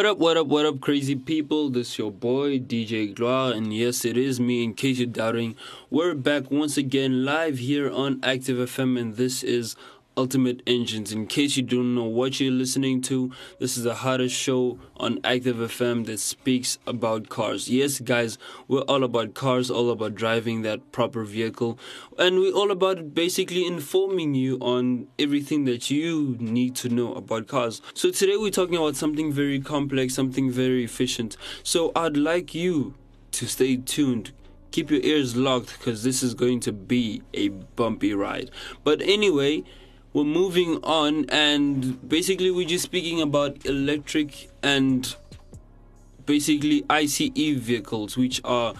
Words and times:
What 0.00 0.06
up, 0.06 0.18
what 0.18 0.36
up, 0.38 0.46
what 0.46 0.64
up, 0.64 0.80
crazy 0.80 1.14
people? 1.14 1.68
This 1.68 1.98
your 1.98 2.10
boy, 2.10 2.58
DJ 2.58 3.14
Gloire, 3.14 3.52
and 3.52 3.70
yes, 3.70 4.02
it 4.06 4.16
is 4.16 4.40
me, 4.40 4.64
in 4.64 4.72
case 4.72 4.96
you're 4.96 5.06
doubting. 5.06 5.56
We're 5.90 6.14
back 6.14 6.50
once 6.50 6.78
again 6.78 7.26
live 7.26 7.58
here 7.58 7.90
on 7.90 8.18
Active 8.22 8.56
FM, 8.56 8.98
and 8.98 9.16
this 9.16 9.42
is 9.42 9.76
Ultimate 10.16 10.62
Engines. 10.66 11.12
In 11.12 11.26
case 11.26 11.56
you 11.56 11.62
don't 11.62 11.94
know 11.94 12.04
what 12.04 12.40
you're 12.40 12.52
listening 12.52 13.00
to, 13.02 13.32
this 13.58 13.76
is 13.76 13.84
the 13.84 13.94
hottest 13.94 14.34
show 14.34 14.78
on 14.96 15.18
Active 15.24 15.56
FM 15.56 16.06
that 16.06 16.18
speaks 16.18 16.78
about 16.86 17.28
cars. 17.28 17.68
Yes, 17.68 18.00
guys, 18.00 18.38
we're 18.68 18.82
all 18.82 19.04
about 19.04 19.34
cars, 19.34 19.70
all 19.70 19.90
about 19.90 20.14
driving 20.14 20.62
that 20.62 20.92
proper 20.92 21.24
vehicle, 21.24 21.78
and 22.18 22.38
we're 22.38 22.52
all 22.52 22.70
about 22.70 23.14
basically 23.14 23.66
informing 23.66 24.34
you 24.34 24.58
on 24.58 25.06
everything 25.18 25.64
that 25.64 25.90
you 25.90 26.36
need 26.40 26.74
to 26.76 26.88
know 26.88 27.14
about 27.14 27.46
cars. 27.46 27.80
So 27.94 28.10
today 28.10 28.36
we're 28.36 28.50
talking 28.50 28.76
about 28.76 28.96
something 28.96 29.32
very 29.32 29.60
complex, 29.60 30.14
something 30.14 30.50
very 30.50 30.84
efficient. 30.84 31.36
So 31.62 31.92
I'd 31.94 32.16
like 32.16 32.54
you 32.54 32.94
to 33.32 33.46
stay 33.46 33.76
tuned 33.76 34.32
keep 34.70 34.90
your 34.90 35.00
ears 35.00 35.36
locked 35.36 35.78
because 35.78 36.02
this 36.02 36.22
is 36.22 36.34
going 36.34 36.60
to 36.60 36.72
be 36.72 37.22
a 37.34 37.48
bumpy 37.48 38.14
ride. 38.14 38.50
But 38.84 39.02
anyway, 39.02 39.64
we're 40.12 40.24
moving 40.24 40.78
on 40.82 41.24
and 41.30 42.08
basically 42.08 42.50
we're 42.50 42.66
just 42.66 42.84
speaking 42.84 43.20
about 43.20 43.64
electric 43.64 44.50
and 44.62 45.14
basically 46.26 46.84
ICE 46.90 47.30
vehicles 47.58 48.16
which 48.16 48.40
are 48.42 48.74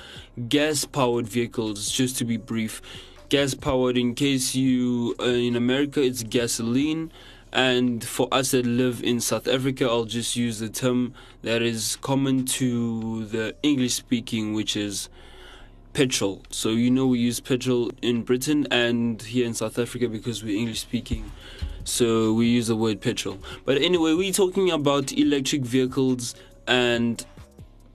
gas 0.48 0.84
powered 0.84 1.28
vehicles 1.28 1.88
just 1.90 2.16
to 2.18 2.24
be 2.24 2.36
brief. 2.36 2.82
Gas 3.28 3.54
powered 3.54 3.96
in 3.96 4.16
case 4.16 4.56
you 4.56 5.14
uh, 5.20 5.24
in 5.24 5.54
America 5.54 6.02
it's 6.02 6.24
gasoline. 6.24 7.12
And 7.52 8.04
for 8.04 8.28
us 8.32 8.52
that 8.52 8.64
live 8.66 9.02
in 9.02 9.20
South 9.20 9.46
Africa 9.46 9.84
I'll 9.84 10.04
just 10.04 10.34
use 10.34 10.58
the 10.58 10.68
term 10.68 11.14
that 11.42 11.62
is 11.62 11.96
common 11.96 12.44
to 12.46 13.24
the 13.26 13.54
English 13.62 13.94
speaking 13.94 14.52
which 14.52 14.76
is 14.76 15.08
petrol. 15.92 16.42
So 16.50 16.70
you 16.70 16.90
know 16.90 17.06
we 17.06 17.18
use 17.18 17.40
petrol 17.40 17.90
in 18.02 18.22
Britain 18.22 18.66
and 18.70 19.20
here 19.20 19.46
in 19.46 19.54
South 19.54 19.78
Africa 19.78 20.08
because 20.08 20.42
we're 20.42 20.56
English 20.56 20.80
speaking. 20.80 21.30
So 21.84 22.32
we 22.32 22.46
use 22.46 22.68
the 22.68 22.76
word 22.76 23.00
petrol. 23.00 23.38
But 23.64 23.78
anyway, 23.78 24.14
we're 24.14 24.32
talking 24.32 24.70
about 24.70 25.12
electric 25.12 25.62
vehicles 25.62 26.34
and 26.66 27.24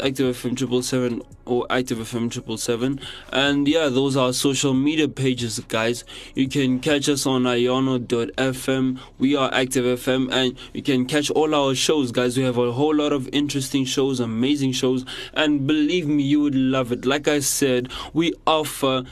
Active 0.00 0.36
FM 0.36 0.56
triple 0.56 0.82
seven 0.82 1.22
or 1.44 1.66
Active 1.70 1.98
FM 1.98 2.30
triple 2.30 2.56
seven. 2.56 3.00
And 3.32 3.66
yeah, 3.66 3.88
those 3.88 4.16
are 4.16 4.32
social 4.32 4.74
media 4.74 5.08
pages, 5.08 5.58
guys. 5.60 6.04
You 6.34 6.48
can 6.48 6.78
catch 6.80 7.08
us 7.08 7.26
on 7.26 7.42
iono.fm. 7.42 8.98
We 9.18 9.34
are 9.36 9.52
Active 9.52 9.84
FM, 9.84 10.32
and 10.32 10.56
you 10.72 10.82
can 10.82 11.06
catch 11.06 11.30
all 11.30 11.54
our 11.54 11.74
shows, 11.74 12.12
guys. 12.12 12.36
We 12.36 12.44
have 12.44 12.58
a 12.58 12.72
whole 12.72 12.94
lot 12.94 13.12
of 13.12 13.28
interesting 13.32 13.84
shows, 13.84 14.20
amazing 14.20 14.72
shows, 14.72 15.04
and 15.34 15.66
believe 15.66 16.06
me, 16.06 16.22
you 16.22 16.40
would 16.42 16.54
love 16.54 16.92
it. 16.92 17.04
Like 17.04 17.26
I 17.26 17.40
said, 17.40 17.90
we 18.12 18.34
offer 18.46 19.04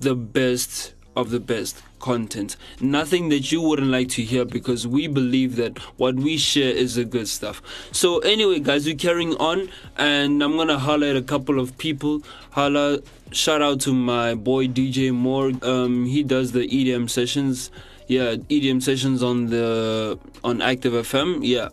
the 0.00 0.14
best 0.14 0.94
of 1.16 1.30
the 1.30 1.40
best 1.40 1.82
content. 2.04 2.56
Nothing 2.82 3.30
that 3.30 3.50
you 3.50 3.62
wouldn't 3.62 3.88
like 3.88 4.10
to 4.10 4.22
hear 4.22 4.44
because 4.44 4.86
we 4.86 5.06
believe 5.08 5.56
that 5.56 5.78
what 5.96 6.16
we 6.16 6.36
share 6.36 6.70
is 6.70 6.96
the 6.96 7.04
good 7.04 7.28
stuff. 7.28 7.62
So, 7.92 8.18
anyway, 8.18 8.60
guys, 8.60 8.84
we're 8.84 8.94
carrying 8.94 9.34
on, 9.36 9.70
and 9.96 10.42
I'm 10.42 10.54
gonna 10.58 10.78
highlight 10.78 11.16
a 11.16 11.22
couple 11.22 11.58
of 11.58 11.78
people. 11.78 12.20
Holla, 12.50 13.00
shout 13.32 13.62
out 13.62 13.80
to 13.86 13.94
my 13.94 14.34
boy 14.34 14.68
DJ 14.68 15.12
Moore. 15.14 15.52
Um, 15.62 16.04
he 16.04 16.22
does 16.22 16.52
the 16.52 16.68
EDM 16.68 17.08
sessions. 17.08 17.70
Yeah, 18.06 18.36
EDM 18.50 18.82
sessions 18.82 19.22
on 19.22 19.46
the 19.46 20.18
on 20.44 20.60
Active 20.60 20.92
FM. 20.92 21.40
Yeah. 21.42 21.70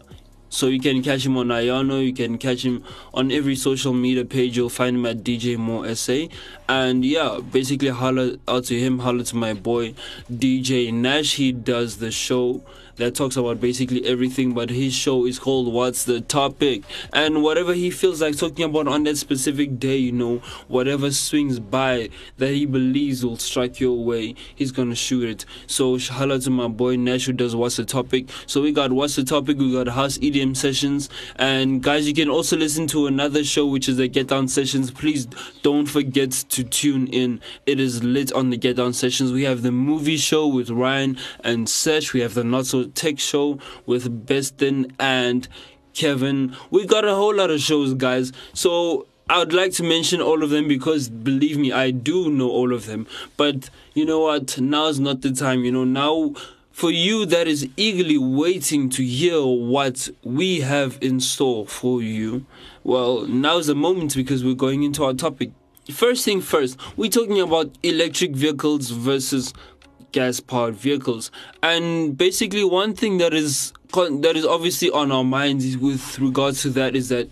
So 0.54 0.68
you 0.68 0.82
can 0.82 1.02
catch 1.02 1.26
him 1.26 1.38
on 1.38 1.48
Iono, 1.48 2.06
you 2.06 2.14
can 2.14 2.38
catch 2.38 2.66
him 2.66 2.84
on 3.14 3.32
every 3.32 3.56
social 3.56 3.94
media 3.94 4.26
page. 4.26 4.58
You'll 4.58 4.68
find 4.68 4.98
him 4.98 5.06
at 5.06 5.24
DJ 5.24 5.56
More 5.58 5.96
SA. 5.96 6.28
And 6.72 7.04
yeah, 7.04 7.40
basically 7.52 7.90
holla 7.90 8.38
out 8.48 8.64
to 8.66 8.80
him, 8.80 9.00
holla 9.00 9.26
to 9.26 9.36
my 9.36 9.54
boy 9.54 9.94
DJ 10.32 10.94
Nash. 10.94 11.36
He 11.36 11.52
does 11.52 11.98
the 11.98 12.12
show 12.12 12.64
that 12.96 13.16
talks 13.16 13.36
about 13.36 13.60
basically 13.60 14.06
everything, 14.06 14.54
but 14.54 14.70
his 14.70 14.94
show 14.94 15.26
is 15.26 15.40
called 15.40 15.74
What's 15.74 16.06
the 16.06 16.22
Topic? 16.22 16.84
And 17.12 17.42
whatever 17.42 17.74
he 17.74 17.90
feels 17.90 18.22
like 18.22 18.38
talking 18.38 18.64
about 18.64 18.88
on 18.88 19.04
that 19.04 19.18
specific 19.18 19.80
day, 19.80 19.98
you 19.98 20.12
know, 20.12 20.38
whatever 20.68 21.12
swings 21.12 21.60
by 21.60 22.10
that 22.38 22.52
he 22.52 22.66
believes 22.66 23.26
will 23.26 23.38
strike 23.38 23.80
your 23.80 24.04
way, 24.04 24.36
he's 24.56 24.72
gonna 24.72 24.96
shoot 24.96 25.28
it. 25.28 25.46
So 25.68 25.98
holla 25.98 26.40
to 26.40 26.50
my 26.50 26.68
boy 26.68 26.96
Nash 26.96 27.26
who 27.26 27.34
does 27.34 27.56
What's 27.56 27.78
the 27.78 27.86
Topic. 27.86 28.30
So 28.46 28.62
we 28.62 28.72
got 28.72 28.94
What's 28.94 29.16
the 29.16 29.24
Topic, 29.24 29.58
we 29.58 29.74
got 29.74 29.88
House 29.88 30.18
EDM 30.20 30.56
sessions, 30.56 31.10
and 31.36 31.82
guys, 31.82 32.08
you 32.08 32.14
can 32.14 32.30
also 32.30 32.56
listen 32.56 32.88
to 32.88 33.08
another 33.08 33.44
show 33.44 33.66
which 33.66 33.90
is 33.90 33.98
the 33.98 34.08
Get 34.08 34.28
Down 34.28 34.48
Sessions. 34.48 34.92
Please 34.92 35.26
don't 35.64 35.88
forget 35.88 36.32
to 36.32 36.61
tune 36.64 37.08
in. 37.08 37.42
It 37.66 37.80
is 37.80 38.04
lit 38.04 38.32
on 38.34 38.50
the 38.50 38.58
Get 38.58 38.78
Down 38.78 38.94
Sessions. 38.94 39.32
We 39.32 39.44
have 39.44 39.62
the 39.62 39.72
movie 39.72 40.18
show 40.18 40.48
with 40.48 40.70
Ryan 40.70 41.18
and 41.44 41.68
Sesh. 41.68 42.14
We 42.14 42.22
have 42.22 42.34
the 42.34 42.44
Not 42.44 42.66
So 42.66 42.86
Tech 42.86 43.20
Show 43.20 43.60
with 43.86 44.26
Bestin 44.26 44.92
and 45.00 45.48
Kevin. 45.94 46.56
We 46.70 46.86
got 46.86 47.06
a 47.06 47.16
whole 47.16 47.36
lot 47.36 47.50
of 47.50 47.60
shows, 47.62 47.94
guys. 47.94 48.32
So 48.54 49.08
I 49.30 49.40
would 49.40 49.54
like 49.54 49.72
to 49.74 49.84
mention 49.84 50.22
all 50.22 50.44
of 50.44 50.50
them 50.50 50.68
because 50.68 51.10
believe 51.10 51.58
me, 51.58 51.72
I 51.72 51.92
do 51.92 52.30
know 52.30 52.50
all 52.50 52.74
of 52.74 52.86
them. 52.86 53.08
But 53.38 53.70
you 53.94 54.06
know 54.06 54.20
what? 54.20 54.60
Now 54.60 54.88
is 54.88 55.00
not 55.00 55.22
the 55.22 55.32
time. 55.32 55.64
You 55.64 55.72
know, 55.72 55.86
now 55.86 56.34
for 56.72 56.92
you 56.92 57.26
that 57.26 57.48
is 57.48 57.68
eagerly 57.78 58.18
waiting 58.18 58.90
to 58.90 59.04
hear 59.04 59.42
what 59.42 60.10
we 60.24 60.62
have 60.62 60.98
in 61.02 61.20
store 61.20 61.66
for 61.66 62.02
you, 62.02 62.46
well, 62.84 63.26
now 63.28 63.58
is 63.58 63.68
the 63.68 63.76
moment 63.76 64.16
because 64.16 64.44
we're 64.44 64.54
going 64.54 64.84
into 64.84 65.04
our 65.04 65.14
topic. 65.14 65.52
First 65.90 66.26
thing 66.26 66.42
first, 66.42 66.80
we're 66.96 67.10
talking 67.10 67.42
about 67.42 67.76
electric 67.82 68.36
vehicles 68.36 68.92
versus 68.92 69.52
gas 70.12 70.40
powered 70.40 70.76
vehicles. 70.76 71.32
And 71.64 72.16
basically, 72.16 72.64
one 72.64 72.94
thing 72.94 73.18
that 73.18 73.34
is 73.34 73.74
that 73.94 74.34
is 74.36 74.46
obviously 74.46 74.92
on 74.92 75.12
our 75.12 75.24
minds 75.24 75.76
with 75.78 76.20
regards 76.20 76.62
to 76.62 76.70
that 76.70 76.96
is 76.96 77.10
that 77.10 77.30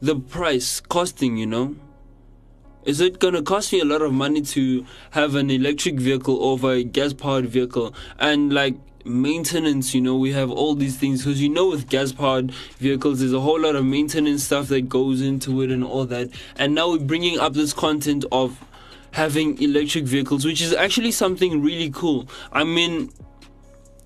the 0.00 0.16
price 0.16 0.80
costing, 0.80 1.38
you 1.38 1.46
know. 1.46 1.76
Is 2.84 3.00
it 3.00 3.18
going 3.18 3.34
to 3.34 3.42
cost 3.42 3.72
me 3.72 3.80
a 3.80 3.84
lot 3.84 4.02
of 4.02 4.12
money 4.12 4.40
to 4.42 4.86
have 5.10 5.34
an 5.34 5.50
electric 5.50 5.96
vehicle 5.96 6.42
over 6.42 6.72
a 6.72 6.84
gas 6.84 7.12
powered 7.12 7.46
vehicle? 7.46 7.94
And 8.18 8.52
like 8.52 8.76
maintenance, 9.04 9.94
you 9.94 10.00
know, 10.00 10.16
we 10.16 10.32
have 10.32 10.50
all 10.50 10.74
these 10.74 10.96
things 10.96 11.24
because 11.24 11.40
you 11.40 11.48
know, 11.48 11.68
with 11.68 11.88
gas 11.88 12.12
powered 12.12 12.52
vehicles, 12.78 13.20
there's 13.20 13.32
a 13.32 13.40
whole 13.40 13.60
lot 13.60 13.76
of 13.76 13.84
maintenance 13.84 14.44
stuff 14.44 14.68
that 14.68 14.88
goes 14.88 15.20
into 15.20 15.62
it 15.62 15.70
and 15.70 15.84
all 15.84 16.04
that. 16.06 16.30
And 16.56 16.74
now 16.74 16.90
we're 16.90 16.98
bringing 16.98 17.38
up 17.38 17.54
this 17.54 17.72
content 17.72 18.24
of 18.32 18.64
having 19.12 19.60
electric 19.62 20.04
vehicles, 20.04 20.44
which 20.44 20.60
is 20.60 20.74
actually 20.74 21.12
something 21.12 21.62
really 21.62 21.90
cool. 21.90 22.28
I 22.52 22.64
mean, 22.64 23.10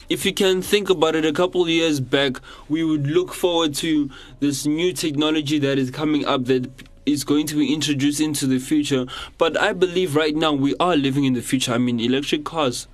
if 0.09 0.27
you 0.27 0.33
can 0.35 0.62
think 0.62 0.91
about 0.91 1.15
it, 1.15 1.25
a 1.25 1.33
couple 1.33 1.69
years 1.69 2.00
back, 2.00 2.37
we 2.69 2.85
would 2.85 3.06
look 3.06 3.33
forward 3.33 3.75
to 3.77 4.11
this 4.41 4.67
new 4.67 4.93
technology 4.93 5.59
that 5.59 5.79
is 5.79 5.91
coming 5.91 6.25
up 6.27 6.45
that 6.47 6.71
is 7.06 7.25
going 7.25 7.47
to 7.47 7.56
be 7.56 7.73
introduced 7.73 8.21
into 8.21 8.47
the 8.47 8.59
future. 8.59 9.06
But 9.38 9.61
I 9.61 9.73
believe 9.73 10.15
right 10.15 10.35
now 10.35 10.53
we 10.53 10.75
are 10.79 10.97
living 10.97 11.25
in 11.25 11.33
the 11.33 11.43
future. 11.43 11.73
I 11.73 11.79
mean, 11.79 11.99
electric 11.99 12.45
cars. 12.45 12.87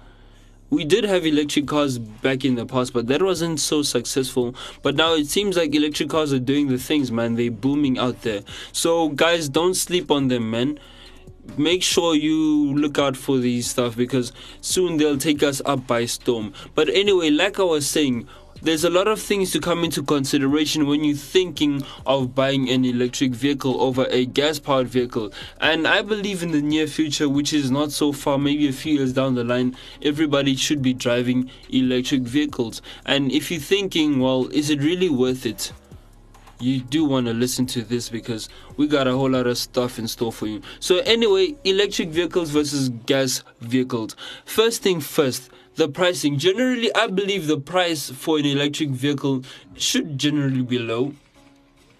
We 0.70 0.84
did 0.84 1.04
have 1.04 1.24
electric 1.24 1.66
cars 1.66 1.98
back 1.98 2.44
in 2.44 2.56
the 2.56 2.66
past, 2.66 2.92
but 2.92 3.06
that 3.06 3.22
wasn't 3.22 3.60
so 3.60 3.82
successful. 3.82 4.54
But 4.82 4.96
now 4.96 5.14
it 5.14 5.26
seems 5.26 5.56
like 5.56 5.74
electric 5.74 6.10
cars 6.10 6.32
are 6.32 6.38
doing 6.38 6.68
the 6.68 6.78
things, 6.78 7.10
man. 7.10 7.36
They're 7.36 7.50
booming 7.50 7.98
out 7.98 8.22
there. 8.22 8.42
So, 8.72 9.08
guys, 9.08 9.48
don't 9.48 9.74
sleep 9.74 10.10
on 10.10 10.28
them, 10.28 10.50
man 10.50 10.78
make 11.56 11.82
sure 11.82 12.14
you 12.14 12.74
look 12.74 12.98
out 12.98 13.16
for 13.16 13.38
these 13.38 13.70
stuff 13.70 13.96
because 13.96 14.32
soon 14.60 14.98
they'll 14.98 15.16
take 15.16 15.42
us 15.42 15.62
up 15.64 15.86
by 15.86 16.04
storm. 16.04 16.52
But 16.74 16.88
anyway, 16.90 17.30
like 17.30 17.58
I 17.58 17.62
was 17.62 17.88
saying, 17.88 18.28
there's 18.62 18.84
a 18.84 18.90
lot 18.90 19.08
of 19.08 19.20
things 19.20 19.52
to 19.52 19.60
come 19.60 19.84
into 19.84 20.02
consideration 20.02 20.86
when 20.86 21.04
you're 21.04 21.16
thinking 21.16 21.82
of 22.06 22.34
buying 22.34 22.68
an 22.68 22.84
electric 22.84 23.32
vehicle 23.32 23.80
over 23.80 24.06
a 24.10 24.26
gas 24.26 24.58
powered 24.58 24.88
vehicle. 24.88 25.32
And 25.60 25.86
I 25.86 26.02
believe 26.02 26.42
in 26.42 26.52
the 26.52 26.62
near 26.62 26.86
future, 26.86 27.28
which 27.28 27.52
is 27.52 27.70
not 27.70 27.92
so 27.92 28.12
far, 28.12 28.38
maybe 28.38 28.68
a 28.68 28.72
few 28.72 28.94
years 28.94 29.12
down 29.12 29.34
the 29.34 29.44
line, 29.44 29.76
everybody 30.02 30.56
should 30.56 30.82
be 30.82 30.94
driving 30.94 31.50
electric 31.68 32.22
vehicles. 32.22 32.82
And 33.06 33.30
if 33.30 33.50
you're 33.50 33.60
thinking, 33.60 34.20
well, 34.20 34.48
is 34.48 34.70
it 34.70 34.82
really 34.82 35.10
worth 35.10 35.46
it? 35.46 35.72
you 36.60 36.80
do 36.80 37.04
want 37.04 37.26
to 37.26 37.32
listen 37.32 37.66
to 37.66 37.82
this 37.82 38.08
because 38.08 38.48
we 38.76 38.86
got 38.86 39.06
a 39.06 39.12
whole 39.12 39.30
lot 39.30 39.46
of 39.46 39.56
stuff 39.56 39.98
in 39.98 40.08
store 40.08 40.32
for 40.32 40.46
you. 40.46 40.60
So, 40.80 40.98
anyway, 40.98 41.54
electric 41.64 42.08
vehicles 42.08 42.50
versus 42.50 42.88
gas 42.88 43.44
vehicles. 43.60 44.16
First 44.44 44.82
thing 44.82 45.00
first, 45.00 45.50
the 45.78 45.88
pricing. 45.88 46.36
Generally, 46.38 46.92
I 46.96 47.06
believe 47.06 47.46
the 47.46 47.58
price 47.58 48.10
for 48.10 48.38
an 48.38 48.44
electric 48.44 48.90
vehicle 48.90 49.44
should 49.76 50.18
generally 50.18 50.62
be 50.62 50.78
low 50.78 51.14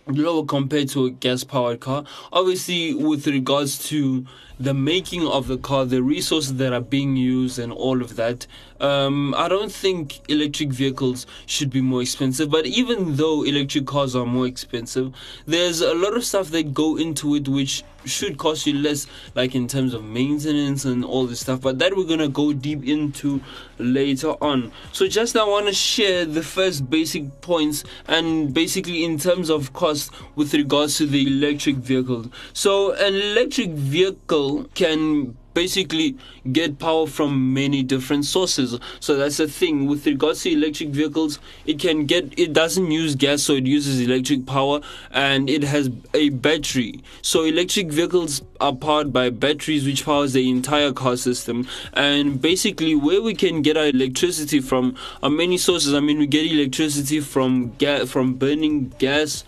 lower 0.09 0.43
compared 0.45 0.89
to 0.89 1.05
a 1.05 1.11
gas 1.11 1.45
powered 1.45 1.81
car. 1.81 2.03
Obviously, 2.33 2.95
with 2.95 3.27
regards 3.27 3.79
to 3.89 4.25
the 4.59 4.73
making 4.73 5.27
of 5.27 5.47
the 5.47 5.59
car, 5.59 5.85
the 5.85 6.03
resources 6.03 6.55
that 6.55 6.73
are 6.73 6.81
being 6.81 7.15
used, 7.15 7.59
and 7.59 7.73
all 7.73 8.01
of 8.01 8.17
that, 8.17 8.47
um, 8.81 9.35
I 9.37 9.49
don't 9.49 9.73
think 9.73 10.21
electric 10.29 10.71
vehicles 10.71 11.27
should 11.47 11.71
be 11.71 11.81
more 11.81 12.03
expensive. 12.03 12.51
But 12.51 12.67
even 12.67 13.17
though 13.17 13.43
electric 13.45 13.87
cars 13.87 14.15
are 14.15 14.27
more 14.27 14.47
expensive, 14.47 15.13
there's 15.47 15.81
a 15.81 15.95
lot 15.95 16.17
of 16.17 16.25
stuff 16.25 16.51
that 16.51 16.75
go 16.75 16.97
into 16.97 17.35
it 17.35 17.49
which 17.49 17.85
should 18.05 18.39
cost 18.39 18.67
you 18.67 18.75
less, 18.75 19.07
like 19.35 19.55
in 19.55 19.67
terms 19.67 19.93
of 19.95 20.05
maintenance 20.05 20.85
and 20.85 21.05
all 21.05 21.27
this 21.27 21.41
stuff. 21.41 21.61
But 21.61 21.79
that 21.81 21.97
we're 21.97 22.05
gonna 22.05 22.29
go 22.29 22.53
deep 22.53 22.87
into 22.87 23.41
later 23.79 24.33
on. 24.43 24.73
So 24.93 25.07
just 25.09 25.37
I 25.37 25.45
want 25.45 25.67
to 25.67 25.73
share 25.73 26.25
the 26.25 26.43
first 26.43 26.89
basic 26.89 27.41
points 27.41 27.85
and 28.07 28.55
basically 28.55 29.05
in 29.05 29.19
terms 29.19 29.51
of 29.51 29.73
cost 29.73 30.13
with 30.37 30.55
regards 30.55 30.97
to 30.99 31.07
the 31.07 31.27
electric 31.27 31.77
vehicle. 31.77 32.31
So 32.53 32.93
an 32.93 33.15
electric 33.15 33.71
vehicle 33.71 34.65
can 34.75 35.37
basically 35.58 36.16
get 36.52 36.78
power 36.78 37.05
from 37.05 37.52
many 37.52 37.82
different 37.82 38.25
sources. 38.25 38.78
So 39.00 39.16
that's 39.16 39.38
the 39.38 39.49
thing 39.49 39.88
with 39.88 40.06
regards 40.06 40.43
to 40.43 40.52
electric 40.52 40.90
vehicles. 40.90 41.40
It 41.66 41.81
can 41.81 42.06
get 42.06 42.32
it 42.38 42.52
doesn't 42.52 42.93
use 42.93 43.16
gas, 43.16 43.43
so 43.43 43.55
it 43.55 43.66
uses 43.66 44.00
electric 44.00 44.46
power, 44.46 44.81
and 45.10 45.50
it 45.50 45.64
has 45.64 45.90
a 46.14 46.28
battery. 46.28 47.02
So 47.22 47.43
electric 47.43 47.88
vehicles 47.88 48.40
are 48.60 48.72
powered 48.72 49.12
by 49.12 49.31
batteries, 49.31 49.84
which 49.84 50.05
powers 50.05 50.32
the 50.32 50.49
entire 50.49 50.93
car 50.93 51.16
system. 51.16 51.66
And 51.93 52.40
basically, 52.40 52.94
where 52.94 53.20
we 53.20 53.34
can 53.34 53.60
get 53.62 53.76
our 53.76 53.87
electricity 53.87 54.60
from 54.60 54.94
are 55.25 55.31
many 55.31 55.58
sources. 55.58 55.93
I 55.93 55.99
mean, 55.99 56.20
we 56.20 56.28
get 56.28 56.46
electricity 56.46 57.19
from 57.19 57.72
gas, 57.78 58.08
from 58.08 58.34
burning 58.34 58.90
gas 59.00 59.43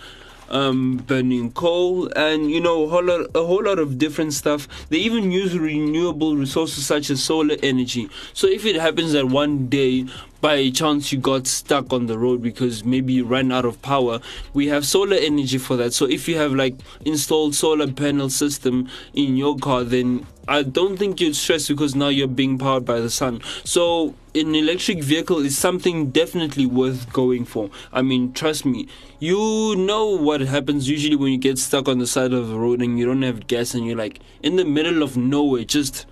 um, 0.50 0.98
burning 1.06 1.52
coal, 1.52 2.08
and 2.14 2.50
you 2.50 2.60
know 2.60 2.84
a 2.84 2.88
whole 2.88 3.04
lot, 3.04 3.26
a 3.34 3.44
whole 3.44 3.64
lot 3.64 3.78
of 3.78 3.98
different 3.98 4.32
stuff. 4.32 4.68
They 4.88 4.98
even 4.98 5.30
use 5.30 5.58
renewable 5.58 6.36
resources 6.36 6.86
such 6.86 7.10
as 7.10 7.22
solar 7.22 7.56
energy. 7.62 8.08
So 8.32 8.46
if 8.46 8.64
it 8.66 8.76
happens 8.76 9.12
that 9.12 9.26
one 9.26 9.68
day 9.68 10.06
by 10.40 10.70
chance 10.70 11.12
you 11.12 11.18
got 11.18 11.46
stuck 11.46 11.92
on 11.92 12.06
the 12.06 12.18
road 12.18 12.42
because 12.42 12.84
maybe 12.84 13.12
you 13.12 13.24
ran 13.24 13.52
out 13.52 13.64
of 13.64 13.80
power. 13.82 14.20
We 14.54 14.68
have 14.68 14.86
solar 14.86 15.16
energy 15.16 15.58
for 15.58 15.76
that. 15.76 15.92
So 15.92 16.06
if 16.06 16.28
you 16.28 16.36
have 16.36 16.52
like 16.52 16.76
installed 17.04 17.54
solar 17.54 17.90
panel 17.92 18.30
system 18.30 18.88
in 19.14 19.36
your 19.36 19.56
car 19.56 19.84
then 19.84 20.26
i 20.48 20.62
don't 20.62 20.96
think 20.96 21.20
you'd 21.20 21.36
stress 21.36 21.68
because 21.68 21.94
now 21.94 22.08
you're 22.08 22.26
being 22.26 22.58
powered 22.58 22.84
by 22.84 23.00
the 23.00 23.10
sun. 23.10 23.40
So 23.64 24.14
an 24.34 24.54
electric 24.54 25.02
vehicle 25.02 25.38
is 25.38 25.56
something 25.56 26.10
definitely 26.10 26.66
worth 26.66 27.12
going 27.12 27.44
for. 27.44 27.70
I 27.92 28.02
mean 28.02 28.32
trust 28.32 28.64
me 28.64 28.88
you 29.18 29.76
know 29.76 30.06
what 30.06 30.40
happens 30.40 30.88
usually 30.88 31.16
when 31.16 31.32
you 31.32 31.38
get 31.38 31.58
stuck 31.58 31.88
on 31.88 31.98
the 31.98 32.06
side 32.06 32.32
of 32.32 32.48
the 32.48 32.58
road 32.58 32.80
and 32.80 32.98
you 32.98 33.04
don't 33.04 33.22
have 33.22 33.46
gas 33.46 33.74
and 33.74 33.86
you're 33.86 33.96
like 33.96 34.20
in 34.42 34.56
the 34.56 34.64
middle 34.64 35.02
of 35.02 35.16
nowhere 35.16 35.64
just 35.64 36.06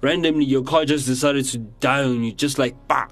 randomly 0.00 0.44
your 0.44 0.62
car 0.62 0.84
just 0.84 1.06
decided 1.06 1.44
to 1.44 1.58
die 1.58 2.02
on 2.02 2.24
you 2.24 2.32
just 2.32 2.58
like 2.58 2.74
bah 2.88 3.06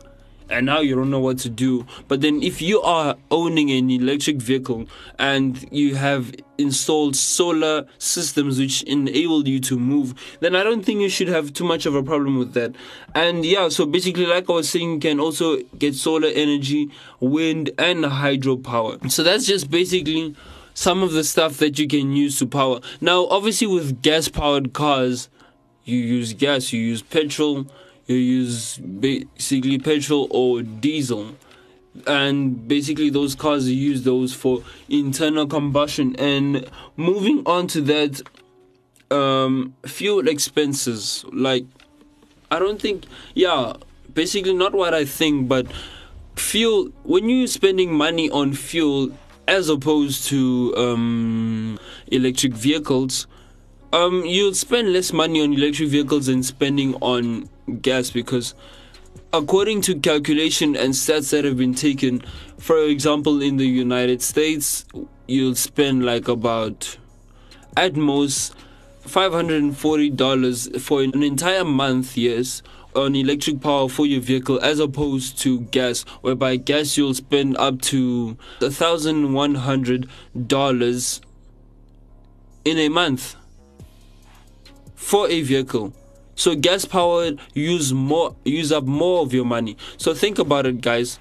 and 0.55 0.67
now 0.67 0.81
you 0.81 0.95
don't 0.95 1.11
know 1.11 1.21
what 1.21 1.39
to 1.39 1.51
do. 1.51 1.85
But 2.09 2.21
then, 2.21 2.43
if 2.43 2.63
you 2.63 2.81
are 2.83 3.17
owning 3.31 3.71
an 3.71 3.91
electric 3.91 4.37
vehicle 4.37 4.87
and 5.19 5.67
you 5.73 5.97
have 5.97 6.33
installed 6.57 7.17
solar 7.17 7.87
systems 7.99 8.59
which 8.59 8.83
enable 8.85 9.47
you 9.49 9.59
to 9.61 9.79
move, 9.79 10.15
then 10.41 10.55
I 10.55 10.63
don't 10.63 10.85
think 10.85 11.01
you 11.01 11.09
should 11.09 11.29
have 11.29 11.53
too 11.53 11.65
much 11.65 11.87
of 11.87 11.95
a 11.95 12.03
problem 12.03 12.39
with 12.39 12.55
that. 12.55 12.75
And 13.15 13.45
yeah, 13.45 13.69
so 13.69 13.85
basically, 13.85 14.27
like 14.27 14.49
I 14.49 14.53
was 14.53 14.69
saying, 14.69 14.93
you 14.93 14.99
can 15.01 15.21
also 15.21 15.59
get 15.79 15.95
solar 15.95 16.29
energy, 16.29 16.91
wind, 17.21 17.71
and 17.77 18.05
hydropower. 18.05 19.11
So 19.11 19.23
that's 19.23 19.47
just 19.47 19.71
basically 19.71 20.37
some 20.75 21.03
of 21.03 21.13
the 21.13 21.25
stuff 21.25 21.59
that 21.59 21.79
you 21.79 21.89
can 21.89 22.13
use 22.13 22.39
to 22.39 22.47
power. 22.47 22.81
Now, 23.01 23.27
obviously, 23.27 23.67
with 23.67 24.03
gas 24.03 24.29
powered 24.29 24.73
cars, 24.73 25.29
you 25.85 25.99
use 25.99 26.33
gas, 26.33 26.73
you 26.73 26.81
use 26.81 27.03
petrol 27.03 27.67
you 28.07 28.17
use 28.17 28.79
basically 28.79 29.79
petrol 29.79 30.29
or 30.31 30.63
diesel. 30.63 31.35
And 32.07 32.67
basically 32.67 33.09
those 33.11 33.35
cars 33.35 33.71
use 33.71 34.03
those 34.03 34.35
for 34.35 34.63
internal 34.89 35.47
combustion. 35.47 36.17
And 36.17 36.69
moving 36.97 37.43
on 37.47 37.69
to 37.69 37.81
that 37.83 38.21
um, 39.11 39.75
fuel 39.87 40.27
expenses. 40.29 41.25
Like 41.33 41.67
i 42.55 42.59
don't 42.59 42.81
think 42.81 43.05
yeah 43.35 43.73
basically 44.13 44.55
not 44.55 44.73
what 44.75 44.95
i 44.95 45.05
think 45.05 45.49
but 45.49 45.67
fuel 46.37 46.87
when 47.03 47.29
you're 47.29 47.49
spending 47.49 47.93
money 47.93 48.31
on 48.31 48.53
fuel 48.53 49.11
as 49.49 49.69
opposed 49.69 50.27
to 50.27 50.73
um, 50.77 51.79
electric 52.13 52.53
vehicles 52.55 53.27
um, 53.95 54.25
you'll 54.25 54.55
spend 54.55 54.93
less 54.93 55.13
money 55.13 55.41
on 55.41 55.53
electric 55.53 55.89
vehicles 55.89 56.27
than 56.27 56.43
spending 56.43 56.97
on 56.97 57.49
gas 57.81 58.11
because 58.11 58.55
according 59.33 59.81
to 59.83 60.01
calculation 60.01 60.75
and 60.75 60.95
stats 60.95 61.31
that 61.31 61.45
have 61.45 61.57
been 61.57 61.75
taken 61.75 62.21
for 62.59 62.83
example 62.83 63.41
in 63.41 63.57
the 63.57 63.67
united 63.67 64.21
states 64.21 64.85
you'll 65.29 65.55
spend 65.55 66.05
like 66.05 66.27
about 66.27 66.97
at 67.77 67.95
most 67.95 68.57
$540 69.07 70.81
for 70.81 71.03
an 71.03 71.23
entire 71.23 71.65
month 71.65 72.17
yes 72.17 72.63
on 72.97 73.15
electric 73.15 73.61
power 73.61 73.89
for 73.89 74.07
your 74.07 74.21
vehicle 74.21 74.59
as 74.61 74.81
opposed 74.81 75.39
to 75.39 75.61
gas 75.61 76.03
whereby 76.23 76.57
gas 76.57 76.97
you'll 76.97 77.15
spend 77.15 77.57
up 77.59 77.81
to 77.81 78.37
$1100 78.61 81.21
in 82.65 82.79
a 82.79 82.89
month 82.89 83.37
for 85.05 85.29
a 85.29 85.43
vehicle 85.43 85.93
so 86.37 86.57
gas 86.57 86.85
powered 86.85 87.39
use 87.55 87.93
more 87.93 88.35
use 88.45 88.73
up 88.73 88.85
more 88.85 89.23
of 89.23 89.33
your 89.33 89.45
money. 89.45 89.77
So 89.99 90.15
think 90.15 90.39
about 90.39 90.67
it 90.67 90.81
guys. 90.81 91.19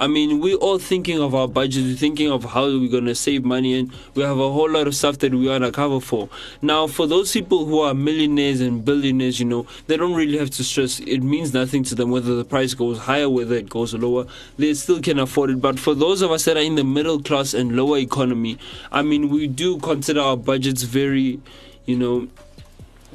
I 0.00 0.06
mean, 0.06 0.40
we're 0.40 0.54
all 0.56 0.78
thinking 0.78 1.20
of 1.20 1.34
our 1.34 1.48
budget, 1.48 1.82
we're 1.82 1.96
thinking 1.96 2.30
of 2.30 2.44
how 2.44 2.66
we're 2.66 2.88
gonna 2.88 3.16
save 3.16 3.44
money, 3.44 3.76
and 3.76 3.92
we 4.14 4.22
have 4.22 4.38
a 4.38 4.52
whole 4.52 4.70
lot 4.70 4.86
of 4.86 4.94
stuff 4.94 5.18
that 5.18 5.34
we 5.34 5.48
wanna 5.48 5.72
cover 5.72 6.00
for. 6.00 6.28
Now, 6.62 6.86
for 6.86 7.08
those 7.08 7.32
people 7.32 7.66
who 7.66 7.80
are 7.80 7.94
millionaires 7.94 8.60
and 8.60 8.84
billionaires, 8.84 9.40
you 9.40 9.46
know, 9.46 9.66
they 9.88 9.96
don't 9.96 10.14
really 10.14 10.38
have 10.38 10.50
to 10.50 10.62
stress. 10.62 11.00
It 11.00 11.24
means 11.24 11.52
nothing 11.52 11.82
to 11.82 11.96
them 11.96 12.12
whether 12.12 12.36
the 12.36 12.44
price 12.44 12.74
goes 12.74 12.98
higher, 12.98 13.28
whether 13.28 13.56
it 13.56 13.68
goes 13.68 13.92
lower. 13.92 14.26
They 14.56 14.72
still 14.74 15.00
can 15.00 15.18
afford 15.18 15.50
it. 15.50 15.60
But 15.60 15.80
for 15.80 15.94
those 15.94 16.22
of 16.22 16.30
us 16.30 16.44
that 16.44 16.56
are 16.56 16.60
in 16.60 16.76
the 16.76 16.84
middle 16.84 17.20
class 17.20 17.52
and 17.52 17.74
lower 17.74 17.98
economy, 17.98 18.56
I 18.92 19.02
mean, 19.02 19.30
we 19.30 19.48
do 19.48 19.78
consider 19.78 20.20
our 20.20 20.36
budgets 20.36 20.84
very, 20.84 21.40
you 21.86 21.96
know, 21.96 22.28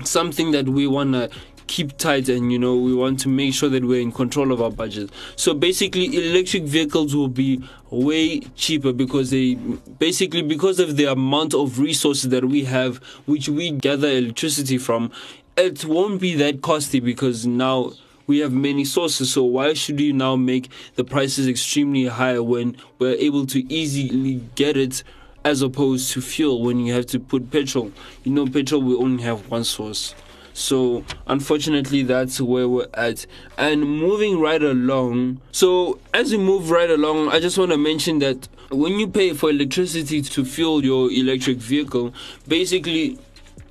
something 0.03 0.51
that 0.51 0.67
we 0.67 0.87
want 0.87 1.13
to 1.13 1.29
keep 1.67 1.97
tight 1.97 2.29
and 2.29 2.51
you 2.51 2.59
know 2.59 2.75
we 2.75 2.93
want 2.93 3.19
to 3.19 3.29
make 3.29 3.53
sure 3.53 3.69
that 3.69 3.83
we're 3.83 4.01
in 4.01 4.11
control 4.11 4.51
of 4.51 4.61
our 4.61 4.69
budget. 4.69 5.09
So 5.35 5.53
basically 5.53 6.29
electric 6.29 6.63
vehicles 6.63 7.15
will 7.15 7.29
be 7.29 7.63
way 7.89 8.41
cheaper 8.55 8.93
because 8.93 9.31
they 9.31 9.55
basically 9.55 10.41
because 10.41 10.79
of 10.79 10.97
the 10.97 11.05
amount 11.05 11.53
of 11.53 11.79
resources 11.79 12.29
that 12.29 12.45
we 12.45 12.65
have 12.65 12.97
which 13.25 13.49
we 13.49 13.71
gather 13.71 14.07
electricity 14.07 14.77
from 14.77 15.11
it 15.55 15.85
won't 15.85 16.19
be 16.19 16.35
that 16.35 16.61
costly 16.61 16.99
because 16.99 17.45
now 17.45 17.91
we 18.25 18.39
have 18.39 18.53
many 18.53 18.85
sources. 18.85 19.31
So 19.31 19.43
why 19.43 19.73
should 19.73 19.99
you 19.99 20.13
now 20.13 20.35
make 20.35 20.69
the 20.95 21.03
prices 21.03 21.47
extremely 21.47 22.05
high 22.05 22.39
when 22.39 22.77
we're 22.99 23.15
able 23.15 23.45
to 23.47 23.73
easily 23.73 24.41
get 24.55 24.77
it 24.77 25.03
as 25.45 25.61
opposed 25.61 26.11
to 26.11 26.21
fuel 26.21 26.61
when 26.61 26.79
you 26.79 26.93
have 26.93 27.05
to 27.07 27.19
put 27.19 27.51
petrol. 27.51 27.91
You 28.23 28.31
know, 28.31 28.45
petrol 28.47 28.81
we 28.81 28.95
only 28.95 29.23
have 29.23 29.49
one 29.49 29.63
source. 29.63 30.15
So 30.53 31.03
unfortunately, 31.27 32.03
that's 32.03 32.39
where 32.39 32.69
we're 32.69 32.87
at. 32.93 33.25
And 33.57 33.81
moving 33.81 34.39
right 34.39 34.61
along. 34.61 35.41
So 35.51 35.99
as 36.13 36.31
we 36.31 36.37
move 36.37 36.69
right 36.69 36.89
along, 36.89 37.29
I 37.29 37.39
just 37.39 37.57
want 37.57 37.71
to 37.71 37.77
mention 37.77 38.19
that 38.19 38.47
when 38.69 38.99
you 38.99 39.07
pay 39.07 39.33
for 39.33 39.49
electricity 39.49 40.21
to 40.21 40.45
fuel 40.45 40.83
your 40.83 41.11
electric 41.11 41.57
vehicle, 41.57 42.13
basically 42.47 43.17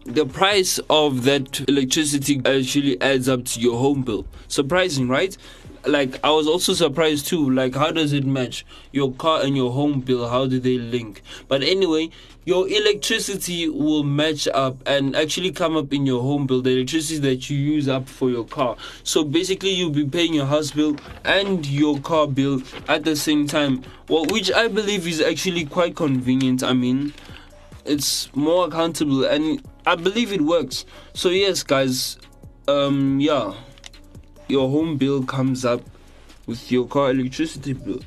the 0.05 0.27
price 0.27 0.79
of 0.91 1.23
that 1.25 1.69
electricity 1.69 2.41
actually 2.45 3.01
adds 3.01 3.29
up 3.29 3.45
to 3.45 3.61
your 3.61 3.79
home 3.79 4.03
bill. 4.03 4.27
Surprising, 4.49 5.09
right? 5.09 5.37
Like 5.87 6.19
I 6.25 6.31
was 6.31 6.47
also 6.47 6.73
surprised 6.75 7.27
too. 7.27 7.51
Like, 7.51 7.75
how 7.75 7.91
does 7.91 8.13
it 8.13 8.25
match 8.25 8.65
your 8.93 9.13
car 9.13 9.43
and 9.43 9.57
your 9.57 9.73
home 9.73 10.01
bill? 10.01 10.29
How 10.29 10.47
do 10.47 10.59
they 10.59 10.79
link? 10.79 11.23
But 11.49 11.63
anyway, 11.63 12.11
your 12.45 12.69
electricity 12.69 13.69
will 13.69 14.05
match 14.05 14.47
up 14.49 14.77
and 14.87 15.17
actually 15.17 15.53
come 15.53 15.77
up 15.77 15.93
in 15.93 16.07
your 16.07 16.23
home 16.23 16.47
bill. 16.47 16.63
The 16.63 16.71
electricity 16.71 17.19
that 17.21 17.51
you 17.51 17.57
use 17.57 17.89
up 17.89 18.09
for 18.09 18.31
your 18.31 18.45
car. 18.45 18.77
So 19.03 19.25
basically, 19.25 19.71
you'll 19.71 19.91
be 19.91 20.07
paying 20.07 20.35
your 20.35 20.47
house 20.47 20.71
bill 20.71 20.97
and 21.25 21.67
your 21.67 21.99
car 22.01 22.27
bill 22.27 22.63
at 22.89 23.05
the 23.05 23.17
same 23.17 23.47
time. 23.47 23.83
Well, 24.09 24.25
which 24.27 24.53
I 24.53 24.69
believe 24.69 25.07
is 25.07 25.21
actually 25.21 25.67
quite 25.67 25.97
convenient. 25.97 26.63
I 26.63 26.73
mean, 26.73 27.13
it's 27.85 28.35
more 28.37 28.67
accountable 28.67 29.25
and 29.25 29.63
I 29.87 29.97
believe 29.97 30.33
it 30.33 30.43
works. 30.43 30.85
So 31.15 31.29
yes, 31.31 31.63
guys. 31.63 32.19
Um, 32.69 33.19
yeah 33.19 33.55
your 34.53 34.69
home 34.69 34.97
bill 34.99 35.25
comes 35.25 35.65
up 35.65 35.81
with 36.47 36.71
your 36.71 36.87
car 36.87 37.11
electricity 37.11 37.73
bill. 37.73 38.03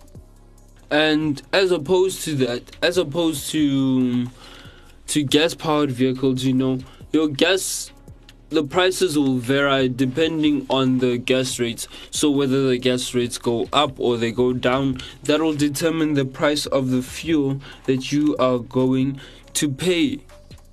And 0.92 1.42
as 1.52 1.72
opposed 1.72 2.22
to 2.26 2.36
that, 2.36 2.64
as 2.82 2.98
opposed 2.98 3.50
to 3.52 4.28
to 5.08 5.24
gas 5.24 5.54
powered 5.54 5.92
vehicles, 5.92 6.44
you 6.44 6.54
know, 6.54 6.80
your 7.12 7.28
gas 7.28 7.92
the 8.50 8.64
prices 8.64 9.18
will 9.18 9.38
vary 9.38 9.90
depending 9.90 10.66
on 10.70 11.00
the 11.00 11.18
gas 11.18 11.60
rates. 11.60 11.88
So 12.12 12.30
whether 12.30 12.68
the 12.68 12.78
gas 12.78 13.14
rates 13.14 13.40
go 13.40 13.68
up 13.74 14.00
or 14.00 14.18
they 14.18 14.32
go 14.32 14.54
down, 14.54 15.00
that 15.24 15.42
will 15.42 15.56
determine 15.56 16.14
the 16.14 16.26
price 16.26 16.68
of 16.68 16.92
the 16.92 17.02
fuel 17.02 17.60
that 17.86 18.12
you 18.12 18.38
are 18.38 18.60
going 18.60 19.20
to 19.54 19.70
pay 19.70 20.20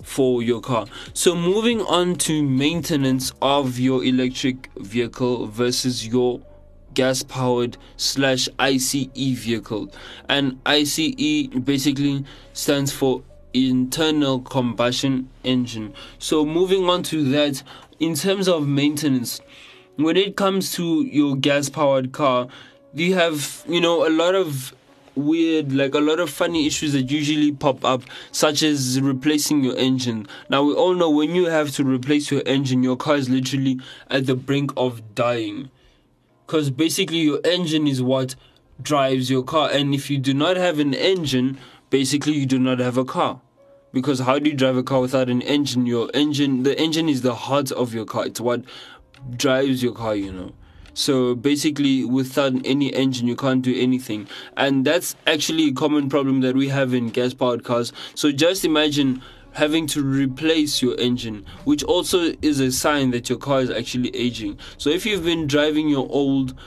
for 0.03 0.43
your 0.43 0.61
car. 0.61 0.85
So, 1.13 1.35
moving 1.35 1.81
on 1.81 2.15
to 2.15 2.43
maintenance 2.43 3.31
of 3.41 3.79
your 3.79 4.03
electric 4.03 4.69
vehicle 4.77 5.47
versus 5.47 6.05
your 6.05 6.41
gas 6.93 7.23
powered 7.23 7.77
slash 7.97 8.47
ICE 8.59 9.07
vehicle. 9.13 9.91
And 10.29 10.59
ICE 10.65 11.47
basically 11.47 12.25
stands 12.53 12.91
for 12.91 13.23
internal 13.53 14.39
combustion 14.39 15.29
engine. 15.43 15.93
So, 16.19 16.45
moving 16.45 16.89
on 16.89 17.03
to 17.03 17.23
that, 17.31 17.63
in 17.99 18.15
terms 18.15 18.47
of 18.47 18.67
maintenance, 18.67 19.39
when 19.95 20.17
it 20.17 20.35
comes 20.35 20.73
to 20.73 21.03
your 21.03 21.35
gas 21.35 21.69
powered 21.69 22.11
car, 22.11 22.47
you 22.93 23.15
have, 23.15 23.63
you 23.67 23.81
know, 23.81 24.07
a 24.07 24.09
lot 24.09 24.35
of 24.35 24.73
weird, 25.15 25.71
like 25.71 25.93
a 25.93 25.99
lot 25.99 26.19
of 26.19 26.29
funny 26.29 26.65
issues 26.65 26.93
that 26.93 27.11
usually 27.11 27.51
pop 27.51 27.83
up, 27.85 28.03
such 28.31 28.63
as 28.63 28.99
replacing 29.01 29.63
your 29.63 29.75
engine. 29.77 30.27
Now, 30.49 30.63
we 30.63 30.73
all 30.73 30.93
know 30.93 31.09
when 31.09 31.35
you 31.35 31.45
have 31.45 31.71
to 31.71 31.83
replace 31.83 32.31
your 32.31 32.43
engine, 32.45 32.83
your 32.83 32.97
car 32.97 33.15
is 33.15 33.29
literally 33.29 33.79
at 34.09 34.25
the 34.25 34.35
brink 34.35 34.71
of 34.77 35.15
dying. 35.15 35.69
Because 36.45 36.69
basically, 36.69 37.19
your 37.19 37.39
engine 37.43 37.87
is 37.87 38.01
what 38.01 38.35
drives 38.81 39.29
your 39.29 39.43
car. 39.43 39.69
And 39.71 39.93
if 39.93 40.09
you 40.09 40.17
do 40.17 40.33
not 40.33 40.57
have 40.57 40.79
an 40.79 40.93
engine, 40.93 41.57
basically, 41.89 42.33
you 42.33 42.45
do 42.45 42.59
not 42.59 42.79
have 42.79 42.97
a 42.97 43.05
car. 43.05 43.41
Because 43.91 44.19
how 44.21 44.39
do 44.39 44.49
you 44.49 44.55
drive 44.55 44.75
a 44.75 44.83
car 44.83 45.01
without 45.01 45.29
an 45.29 45.41
engine? 45.43 45.85
Your 45.85 46.09
engine, 46.13 46.63
the 46.63 46.79
engine 46.79 47.07
is 47.07 47.21
the 47.21 47.35
heart 47.35 47.71
of 47.71 47.93
your 47.93 48.05
car. 48.05 48.25
It's 48.25 48.41
what 48.41 48.63
drives 49.35 49.83
your 49.83 49.93
car, 49.93 50.15
you 50.15 50.31
know. 50.31 50.51
So 50.93 51.35
basically, 51.35 52.05
without 52.05 52.53
any 52.65 52.93
engine, 52.93 53.27
you 53.27 53.35
can't 53.35 53.61
do 53.61 53.75
anything. 53.77 54.27
And 54.57 54.85
that's 54.85 55.15
actually 55.25 55.69
a 55.69 55.73
common 55.73 56.09
problem 56.09 56.41
that 56.41 56.55
we 56.55 56.69
have 56.69 56.93
in 56.93 57.09
gas 57.09 57.33
powered 57.33 57.63
cars. 57.63 57.93
So 58.15 58.31
just 58.31 58.63
imagine 58.63 59.21
having 59.53 59.87
to 59.87 60.03
replace 60.03 60.81
your 60.81 60.99
engine, 60.99 61.45
which 61.63 61.83
also 61.83 62.33
is 62.41 62.59
a 62.59 62.71
sign 62.71 63.11
that 63.11 63.29
your 63.29 63.37
car 63.37 63.61
is 63.61 63.69
actually 63.69 64.15
aging. 64.15 64.57
So 64.77 64.89
if 64.89 65.05
you've 65.05 65.23
been 65.23 65.47
driving 65.47 65.89
your 65.89 66.07
old 66.09 66.57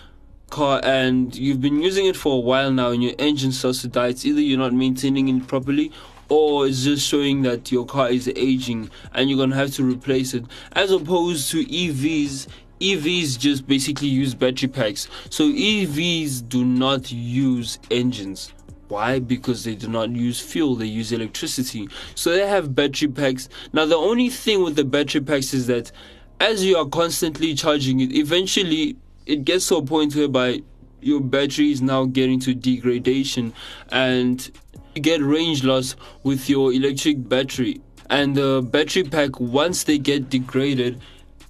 car 0.50 0.80
and 0.84 1.34
you've 1.34 1.60
been 1.60 1.82
using 1.82 2.06
it 2.06 2.16
for 2.16 2.36
a 2.36 2.40
while 2.40 2.70
now 2.70 2.90
and 2.90 3.02
your 3.02 3.14
engine 3.18 3.52
starts 3.52 3.82
to 3.82 3.88
die, 3.88 4.08
it's 4.08 4.24
either 4.24 4.40
you're 4.40 4.58
not 4.58 4.72
maintaining 4.72 5.28
it 5.28 5.46
properly 5.48 5.92
or 6.28 6.66
it's 6.66 6.84
just 6.84 7.06
showing 7.06 7.42
that 7.42 7.70
your 7.70 7.84
car 7.84 8.08
is 8.08 8.30
aging 8.34 8.90
and 9.12 9.28
you're 9.28 9.38
gonna 9.38 9.56
have 9.56 9.72
to 9.74 9.84
replace 9.84 10.34
it. 10.34 10.44
As 10.72 10.90
opposed 10.90 11.50
to 11.52 11.64
EVs, 11.64 12.46
EVs 12.80 13.38
just 13.38 13.66
basically 13.66 14.08
use 14.08 14.34
battery 14.34 14.68
packs. 14.68 15.08
So 15.30 15.44
EVs 15.44 16.48
do 16.48 16.64
not 16.64 17.10
use 17.10 17.78
engines. 17.90 18.52
Why? 18.88 19.18
Because 19.18 19.64
they 19.64 19.74
do 19.74 19.88
not 19.88 20.10
use 20.10 20.40
fuel, 20.40 20.76
they 20.76 20.86
use 20.86 21.10
electricity. 21.10 21.88
So 22.14 22.30
they 22.32 22.46
have 22.46 22.74
battery 22.74 23.08
packs. 23.08 23.48
Now, 23.72 23.84
the 23.84 23.96
only 23.96 24.28
thing 24.28 24.62
with 24.62 24.76
the 24.76 24.84
battery 24.84 25.22
packs 25.22 25.52
is 25.54 25.66
that 25.66 25.90
as 26.38 26.64
you 26.64 26.76
are 26.76 26.86
constantly 26.86 27.54
charging 27.54 28.00
it, 28.00 28.12
eventually 28.12 28.96
it 29.24 29.44
gets 29.44 29.68
to 29.68 29.76
a 29.76 29.82
point 29.82 30.14
whereby 30.14 30.62
your 31.00 31.20
battery 31.20 31.72
is 31.72 31.82
now 31.82 32.04
getting 32.04 32.38
to 32.40 32.54
degradation 32.54 33.52
and 33.90 34.50
you 34.94 35.02
get 35.02 35.20
range 35.20 35.64
loss 35.64 35.96
with 36.22 36.48
your 36.48 36.72
electric 36.72 37.28
battery. 37.28 37.80
And 38.08 38.36
the 38.36 38.62
battery 38.62 39.02
pack, 39.02 39.40
once 39.40 39.84
they 39.84 39.98
get 39.98 40.30
degraded, 40.30 41.00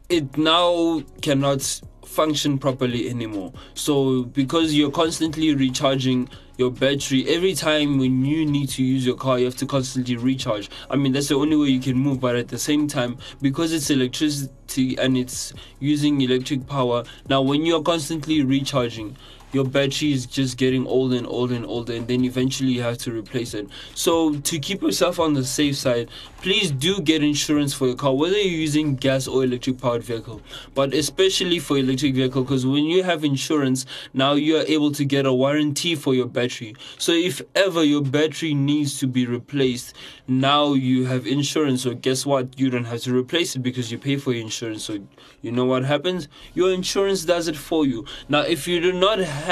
it 0.08 0.36
now 0.36 1.02
cannot 1.22 1.80
function 2.04 2.58
properly 2.58 3.08
anymore. 3.08 3.52
So 3.75 4.25
because 4.25 4.75
you're 4.75 4.90
constantly 4.90 5.54
recharging 5.54 6.28
your 6.58 6.70
battery 6.70 7.28
every 7.28 7.54
time 7.54 7.98
when 7.98 8.25
you 8.25 8.46
need 8.46 8.68
to 8.70 8.82
use 8.82 9.04
your 9.04 9.16
car 9.16 9.38
you 9.38 9.44
have 9.44 9.56
to 9.56 9.66
constantly 9.66 10.16
recharge 10.16 10.70
i 10.90 10.96
mean 10.96 11.12
that's 11.12 11.28
the 11.28 11.34
only 11.34 11.56
way 11.56 11.68
you 11.68 11.80
can 11.80 11.96
move 11.96 12.18
but 12.18 12.34
at 12.34 12.48
the 12.48 12.58
same 12.58 12.88
time 12.88 13.18
because 13.42 13.72
it's 13.72 13.90
electricity 13.90 14.96
and 14.96 15.18
it's 15.18 15.52
using 15.80 16.20
electric 16.20 16.66
power 16.66 17.04
now 17.28 17.42
when 17.42 17.66
you're 17.66 17.82
constantly 17.82 18.42
recharging 18.42 19.16
your 19.56 19.64
battery 19.64 20.12
is 20.12 20.26
just 20.26 20.58
getting 20.58 20.86
older 20.86 21.16
and 21.16 21.26
older 21.26 21.54
and 21.54 21.64
older, 21.64 21.94
and 21.94 22.06
then 22.06 22.25
eventually 22.26 22.72
you 22.72 22.82
have 22.82 22.98
to 22.98 23.10
replace 23.10 23.54
it. 23.54 23.66
So, 23.94 24.34
to 24.34 24.58
keep 24.58 24.82
yourself 24.82 25.18
on 25.18 25.32
the 25.32 25.44
safe 25.44 25.76
side, 25.76 26.10
please 26.42 26.70
do 26.70 27.00
get 27.00 27.22
insurance 27.22 27.72
for 27.72 27.86
your 27.86 27.96
car, 27.96 28.12
whether 28.14 28.36
you're 28.36 28.60
using 28.60 28.96
gas 28.96 29.26
or 29.26 29.44
electric 29.44 29.80
powered 29.80 30.02
vehicle, 30.02 30.42
but 30.75 30.92
especially 30.92 31.58
for 31.58 31.78
electric 31.78 32.14
vehicle, 32.14 32.42
because 32.42 32.66
when 32.66 32.84
you 32.84 33.02
have 33.02 33.25
insurance, 33.25 33.86
now 34.12 34.34
you 34.34 34.58
are 34.58 34.66
able 34.66 34.92
to 34.92 35.06
get 35.06 35.25
a 35.25 35.32
warranty 35.32 35.94
for 35.94 36.14
your 36.14 36.26
battery. 36.26 36.76
So, 36.98 37.12
if 37.12 37.40
ever 37.54 37.82
your 37.82 38.02
battery 38.02 38.52
needs 38.52 38.98
to 39.00 39.06
be 39.06 39.25
replaced, 39.25 39.96
now 40.28 40.75
you 40.75 41.06
have 41.06 41.26
insurance. 41.26 41.84
So, 41.84 41.94
guess 41.94 42.26
what? 42.26 42.60
You 42.60 42.68
don't 42.68 42.84
have 42.84 43.00
to 43.02 43.16
replace 43.16 43.56
it 43.56 43.60
because 43.60 43.90
you 43.90 43.96
pay 43.96 44.18
for 44.18 44.32
your 44.34 44.42
insurance. 44.42 44.84
So, 44.84 44.98
you 45.40 45.50
know 45.50 45.64
what 45.64 45.84
happens? 45.84 46.28
Your 46.52 46.72
insurance 46.72 47.25
does 47.25 47.48
it 47.48 47.56
for 47.56 47.86
you. 47.86 48.04
Now, 48.28 48.40
if 48.40 48.68
you 48.68 48.80
do 48.80 48.92
not 48.92 49.18
have 49.18 49.46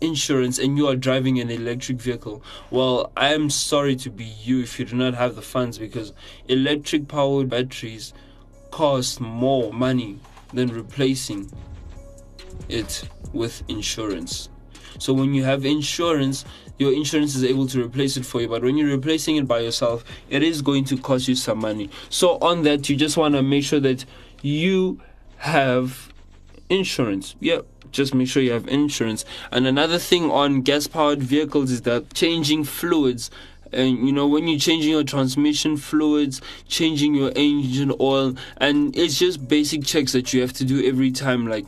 insurance 0.00 0.58
and 0.58 0.76
you 0.76 0.86
are 0.88 0.96
driving 0.96 1.40
an 1.40 1.50
electric 1.50 1.98
vehicle, 1.98 2.42
well, 2.70 3.12
I 3.16 3.34
am 3.34 3.50
sorry 3.50 3.96
to 3.96 4.10
be 4.10 4.24
you 4.24 4.60
if 4.60 4.78
you 4.78 4.84
do 4.84 4.96
not 4.96 5.14
have 5.14 5.36
the 5.36 5.42
funds 5.42 5.78
because 5.78 6.12
electric 6.48 7.08
powered 7.08 7.48
batteries 7.48 8.12
cost 8.70 9.20
more 9.20 9.72
money 9.72 10.18
than 10.52 10.68
replacing 10.68 11.50
it 12.68 13.08
with 13.32 13.62
insurance. 13.68 14.48
So 14.98 15.12
when 15.12 15.34
you 15.34 15.44
have 15.44 15.64
insurance, 15.64 16.44
your 16.78 16.92
insurance 16.92 17.34
is 17.34 17.44
able 17.44 17.66
to 17.68 17.82
replace 17.82 18.16
it 18.16 18.24
for 18.24 18.40
you. 18.40 18.48
But 18.48 18.62
when 18.62 18.76
you're 18.76 18.88
replacing 18.88 19.36
it 19.36 19.46
by 19.46 19.60
yourself, 19.60 20.04
it 20.30 20.42
is 20.42 20.62
going 20.62 20.84
to 20.84 20.96
cost 20.96 21.28
you 21.28 21.34
some 21.34 21.58
money. 21.58 21.90
So 22.08 22.38
on 22.38 22.62
that, 22.62 22.88
you 22.88 22.96
just 22.96 23.16
want 23.16 23.34
to 23.34 23.42
make 23.42 23.64
sure 23.64 23.80
that 23.80 24.04
you 24.42 25.00
have 25.38 26.12
insurance. 26.68 27.36
Yep 27.40 27.66
just 27.92 28.14
make 28.14 28.28
sure 28.28 28.42
you 28.42 28.52
have 28.52 28.68
insurance. 28.68 29.24
And 29.50 29.66
another 29.66 29.98
thing 29.98 30.30
on 30.30 30.62
gas 30.62 30.86
powered 30.86 31.22
vehicles 31.22 31.70
is 31.70 31.82
that 31.82 32.14
changing 32.14 32.64
fluids. 32.64 33.30
And 33.72 34.06
you 34.06 34.12
know, 34.12 34.26
when 34.26 34.46
you're 34.46 34.58
changing 34.58 34.90
your 34.92 35.04
transmission 35.04 35.76
fluids, 35.76 36.40
changing 36.68 37.14
your 37.14 37.32
engine 37.34 37.92
oil, 38.00 38.34
and 38.58 38.96
it's 38.96 39.18
just 39.18 39.48
basic 39.48 39.84
checks 39.84 40.12
that 40.12 40.32
you 40.32 40.40
have 40.40 40.52
to 40.54 40.64
do 40.64 40.86
every 40.86 41.10
time. 41.10 41.46
Like 41.46 41.66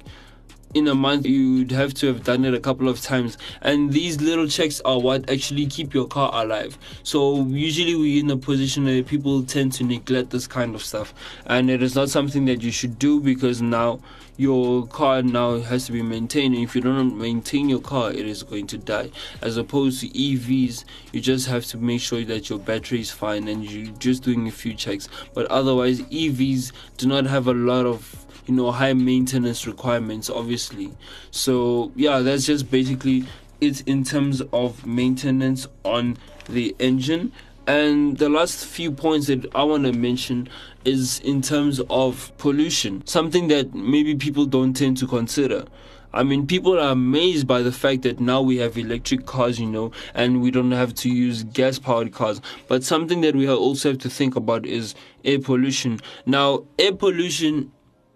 in 0.75 0.87
a 0.88 0.94
month, 0.94 1.26
you'd 1.26 1.70
have 1.70 1.94
to 1.94 2.08
have 2.08 2.25
done 2.25 2.44
it 2.44 2.54
a 2.54 2.60
couple 2.60 2.88
of 2.88 3.00
times. 3.00 3.38
And 3.62 3.92
these 3.92 4.20
little 4.20 4.46
checks 4.46 4.80
are 4.84 5.00
what 5.00 5.28
actually 5.30 5.66
keep 5.66 5.94
your 5.94 6.06
car 6.06 6.30
alive. 6.32 6.78
So 7.02 7.44
usually 7.46 7.94
we're 7.96 8.20
in 8.20 8.30
a 8.30 8.37
position 8.37 8.84
where 8.84 9.02
people 9.02 9.42
tend 9.42 9.72
to 9.75 9.84
neglect 9.84 10.30
this 10.30 10.46
kind 10.46 10.75
of 10.75 10.82
stuff, 10.82 11.14
and 11.46 11.70
it 11.70 11.82
is 11.82 11.94
not 11.94 12.10
something 12.10 12.44
that 12.46 12.62
you 12.62 12.70
should 12.70 12.98
do 12.98 13.20
because 13.20 13.62
now 13.62 14.00
your 14.37 14.87
car 14.87 15.20
now 15.20 15.58
has 15.58 15.87
to 15.87 15.92
be 15.92 16.00
maintained. 16.00 16.54
If 16.54 16.76
you 16.76 16.80
don't 16.80 17.18
maintain 17.18 17.68
your 17.68 17.80
car, 17.80 18.12
it 18.12 18.25
is 18.25 18.44
going 18.44 18.68
to 18.68 18.78
die. 18.78 19.10
As 19.42 19.56
opposed 19.56 20.00
to 20.00 20.08
EVs, 20.10 20.84
you 21.12 21.20
just 21.20 21.48
have 21.48 21.64
to 21.66 21.76
make 21.76 22.00
sure 22.00 22.25
that 22.25 22.48
your 22.48 22.60
battery 22.60 23.00
is 23.00 23.10
fine 23.10 23.48
and 23.48 23.68
you're 23.68 23.92
just 23.96 24.22
doing 24.22 24.46
a 24.46 24.52
few 24.52 24.75
checks. 24.75 25.08
But 25.34 25.46
otherwise, 25.46 26.02
EVs 26.02 26.70
do 26.98 27.08
not 27.08 27.26
have 27.26 27.48
a 27.48 27.52
lot 27.52 27.84
of 27.84 28.26
you 28.49 28.55
know 28.55 28.73
high 28.73 28.95
maintenance 28.95 29.67
requirements 29.67 30.28
obviously 30.31 30.90
so 31.31 31.93
yeah 31.95 32.21
that's 32.21 32.47
just 32.47 32.71
basically 32.71 33.25
it 33.61 33.83
in 33.87 34.02
terms 34.02 34.40
of 34.52 34.87
maintenance 34.87 35.67
on 35.85 36.17
the 36.49 36.75
engine 36.78 37.31
and 37.69 38.17
the 38.17 38.31
last 38.31 38.64
few 38.64 38.90
points 38.90 39.26
that 39.26 39.55
I 39.55 39.62
want 39.62 39.85
to 39.85 39.93
mention 39.93 40.49
is 40.87 41.21
in 41.21 41.43
terms 41.43 41.83
of 41.90 42.33
pollution, 42.38 43.07
something 43.07 43.49
that 43.49 43.75
maybe 43.75 44.14
people 44.14 44.47
don't 44.47 44.73
tend 44.73 44.97
to 44.99 45.07
consider. 45.07 45.67
I 46.14 46.23
mean, 46.23 46.47
people 46.47 46.81
are 46.81 46.93
amazed 46.93 47.47
by 47.47 47.61
the 47.61 47.71
fact 47.71 48.02
that 48.02 48.21
now 48.21 48.40
we 48.40 48.57
have 48.57 48.78
electric 48.78 49.26
cars, 49.26 49.61
you 49.61 49.67
know, 49.67 49.93
and 50.14 50.40
we 50.40 50.50
don't 50.50 50.73
have 50.73 50.95
to 50.95 51.11
use 51.11 51.43
gas 51.43 51.78
powered 51.78 52.14
cars. 52.14 52.40
But 52.69 52.85
something 52.85 53.21
that 53.21 53.37
we 53.37 53.47
also 53.47 53.90
have 53.90 53.99
to 53.99 54.09
think 54.09 54.35
about 54.35 54.64
is 54.64 54.95
air 55.23 55.38
pollution. 55.38 56.00
Now, 56.25 56.64
air 56.78 56.95
pollution 56.95 57.71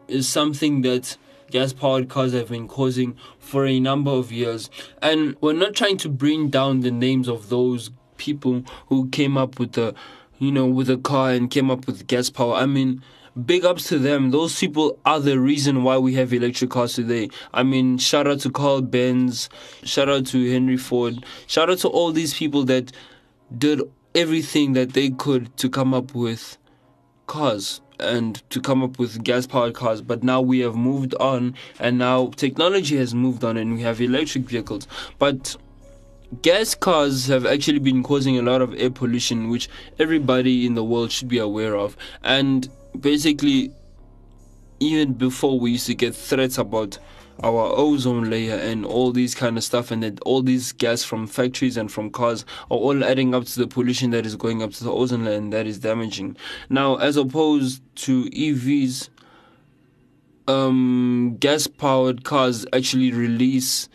is 0.09 0.29
something 0.29 0.83
that 0.83 1.17
gas 1.51 1.73
powered 1.73 2.09
cars 2.09 2.33
have 2.33 2.49
been 2.49 2.67
causing 2.67 3.17
for 3.39 3.67
a 3.67 3.79
number 3.79 4.11
of 4.11 4.33
years. 4.33 4.71
And 5.01 5.37
we're 5.41 5.53
not 5.53 5.75
trying 5.75 5.99
to 5.99 6.09
bring 6.09 6.49
down 6.49 6.81
the 6.81 6.91
names 6.91 7.29
of 7.29 7.49
those 7.51 7.91
people 8.17 8.65
who 8.87 9.09
came 9.11 9.37
up 9.37 9.59
with 9.59 9.73
the, 9.73 9.95
you 10.39 10.51
know, 10.51 10.67
with 10.67 10.89
a 10.91 10.97
car 10.97 11.31
and 11.31 11.51
came 11.51 11.71
up 11.71 11.87
with 11.87 12.07
gas 12.07 12.31
power. 12.31 12.55
I 12.55 12.67
mean, 12.67 13.03
big 13.47 13.65
ups 13.65 13.89
to 13.89 13.99
them. 13.99 14.31
Those 14.31 14.59
people 14.59 14.99
are 15.05 15.21
the 15.21 15.39
reason 15.39 15.83
why 15.83 15.99
we 15.99 16.15
have 16.15 16.33
electric 16.33 16.71
cars 16.71 16.95
today. 16.95 17.29
I 17.53 17.63
mean, 17.63 17.99
shout 17.99 18.27
out 18.27 18.41
to 18.41 18.51
Carl 18.51 18.83
Benz, 18.83 19.49
shout 19.85 20.09
out 20.09 20.27
to 20.27 20.51
Henry 20.51 20.77
Ford, 20.77 21.25
shout 21.47 21.71
out 21.71 21.79
to 21.79 21.89
all 21.89 22.13
these 22.13 22.35
people 22.35 22.65
that 22.65 22.93
did 23.57 23.83
everything 24.15 24.73
that 24.75 24.93
they 24.93 25.11
could 25.11 25.57
to 25.59 25.69
come 25.69 25.95
up 25.95 26.15
with 26.15 26.59
cars 27.27 27.81
and 28.03 28.43
to 28.51 28.61
come 28.61 28.83
up 28.83 28.99
with 28.99 29.23
gas 29.23 29.47
powered 29.47 29.75
cars 29.75 30.01
but 30.01 30.23
now 30.23 30.41
we 30.41 30.59
have 30.61 30.75
moved 30.75 31.15
on 31.17 31.55
and 31.79 31.99
now 31.99 32.29
technology 32.37 32.97
has 32.97 33.15
moved 33.15 33.45
on 33.45 33.57
and 33.57 33.75
we 33.75 33.83
have 33.83 34.01
electric 34.01 34.45
vehicles 34.45 34.87
but 35.19 35.57
gas 36.41 36.75
cars 36.75 37.27
have 37.27 37.45
actually 37.45 37.79
been 37.79 38.03
causing 38.03 38.39
a 38.39 38.43
lot 38.43 38.63
of 38.63 38.75
air 38.81 38.91
pollution, 38.91 39.51
which 39.51 39.69
everybody 39.99 40.65
in 40.65 40.75
the 40.75 40.83
world 40.83 41.13
should 41.13 41.29
be 41.29 41.39
aware 41.39 41.77
of. 41.77 41.97
And 42.23 42.69
basically, 42.99 43.71
even 44.81 45.13
before 45.13 45.61
we 45.61 45.73
used 45.73 45.87
to 45.87 45.95
get 45.95 46.15
threats 46.15 46.57
about 46.57 46.99
our 47.43 47.73
ozone 47.77 48.31
layer 48.31 48.57
and 48.57 48.85
all 48.85 49.13
these 49.13 49.35
kind 49.35 49.57
of 49.57 49.65
stuff 49.65 49.91
and 49.91 50.03
that 50.03 50.21
all 50.21 50.43
these 50.43 50.73
gas 50.73 51.03
from 51.03 51.27
factories 51.27 51.77
and 51.77 51.91
from 51.91 52.11
cars 52.11 52.45
are 52.71 52.77
all 52.77 53.05
adding 53.05 53.35
up 53.35 53.45
to 53.45 53.59
the 53.59 53.67
pollution 53.67 54.11
that 54.11 54.27
is 54.27 54.37
going 54.37 54.63
up 54.63 54.73
to 54.73 54.85
the 54.85 54.93
ozone 54.93 55.25
layer 55.25 55.37
and 55.37 55.53
that 55.53 55.67
is 55.67 55.79
damaging. 55.79 56.37
Now 56.69 56.97
as 56.97 57.17
opposed 57.17 57.83
to 57.97 58.25
evs 58.27 59.09
um 60.49 61.37
gas 61.39 61.67
powered 61.67 62.25
cars 62.25 62.67
actually 62.73 63.13
release 63.13 63.89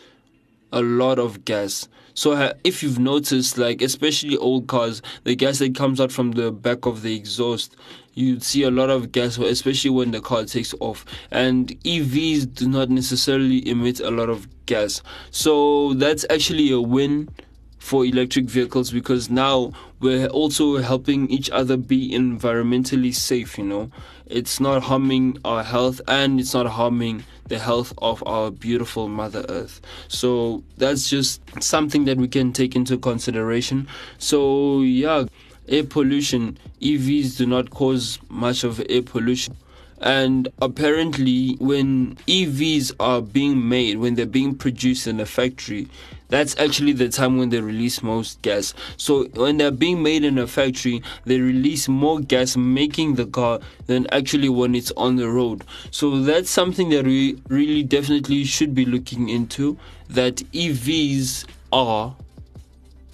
a 0.71 0.82
lot 0.82 1.19
of 1.19 1.45
gas. 1.45 1.88
So 2.13 2.52
if 2.63 2.82
you've 2.82 2.97
noticed, 2.97 3.60
like 3.60 3.82
especially 3.82 4.38
old 4.38 4.67
cars, 4.67 5.04
the 5.23 5.36
gas 5.36 5.60
that 5.60 5.76
comes 5.76 6.02
out 6.02 6.12
from 6.12 6.32
the 6.32 6.52
back 6.52 6.88
of 6.88 7.04
the 7.04 7.15
exhaust, 7.15 7.76
you 8.17 8.39
see 8.39 8.63
a 8.63 8.71
lot 8.71 8.89
of 8.89 9.12
gas, 9.12 9.38
especially 9.38 9.91
when 9.91 10.12
the 10.12 10.21
car 10.21 10.45
takes 10.45 10.73
off. 10.80 11.06
And 11.32 11.67
EVs 11.84 12.53
do 12.56 12.67
not 12.67 12.89
necessarily 12.89 13.67
emit 13.67 13.99
a 13.99 14.12
lot 14.12 14.30
of 14.30 14.47
gas, 14.65 15.01
so 15.32 15.93
that's 15.93 16.25
actually 16.30 16.71
a 16.71 16.82
win 16.82 17.30
for 17.88 18.03
electric 18.03 18.45
vehicles 18.45 18.91
because 18.91 19.30
now 19.30 19.71
we're 20.01 20.27
also 20.27 20.77
helping 20.77 21.30
each 21.30 21.49
other 21.51 21.77
be 21.77 22.12
environmentally 22.12 23.15
safe, 23.15 23.58
you 23.58 23.63
know. 23.63 23.89
It's 24.25 24.60
not 24.60 24.84
harming 24.84 25.38
our 25.45 25.63
health 25.63 26.01
and 26.06 26.38
it's 26.38 26.53
not 26.53 26.65
harming 26.67 27.23
the 27.47 27.58
health 27.58 27.93
of 27.99 28.21
our 28.27 28.51
beautiful 28.51 29.08
Mother 29.08 29.45
Earth. 29.47 29.80
So 30.10 30.63
that's 30.77 31.10
just 31.10 31.41
something 31.63 32.03
that 32.06 32.17
we 32.17 32.27
can 32.27 32.51
take 32.51 32.75
into 32.75 32.97
consideration. 32.97 33.88
So, 34.17 34.82
yeah, 34.82 35.25
air 35.67 35.84
pollution, 35.84 36.58
EVs 36.82 37.38
do 37.38 37.45
not 37.45 37.69
cause 37.69 38.19
much 38.30 38.63
of 38.63 38.82
air 38.89 39.01
pollution. 39.01 39.56
And 39.99 40.47
apparently, 40.62 41.56
when 41.60 42.17
EVs 42.27 42.93
are 42.99 43.21
being 43.21 43.67
made, 43.67 43.97
when 43.97 44.15
they're 44.15 44.27
being 44.27 44.56
produced 44.56 45.08
in 45.08 45.19
a 45.19 45.25
factory, 45.25 45.88
that's 46.30 46.58
actually 46.60 46.93
the 46.93 47.10
time 47.10 47.38
when 47.38 47.49
they 47.49 47.62
release 47.62 48.03
most 48.03 48.41
gas. 48.41 48.73
So 48.97 49.25
when 49.30 49.58
they're 49.58 49.71
being 49.71 50.03
made 50.03 50.23
in 50.23 50.38
a 50.38 50.45
factory, 50.45 51.01
they 51.25 51.39
release 51.39 51.88
more 51.88 52.19
gas 52.19 52.58
making 52.58 53.15
the 53.15 53.25
car 53.25 53.60
than 53.88 54.08
actually 54.12 54.49
when 54.49 54.75
it's 54.75 54.91
on 54.91 55.15
the 55.15 55.30
road. 55.30 55.63
So 55.89 56.21
that's 56.21 56.49
something 56.49 56.89
that 56.89 57.06
we 57.06 57.41
really 57.47 57.84
definitely 57.84 58.43
should 58.43 58.75
be 58.75 58.86
looking 58.86 59.30
into. 59.30 59.77
That 60.10 60.36
EVs 60.53 61.45
are 61.71 62.15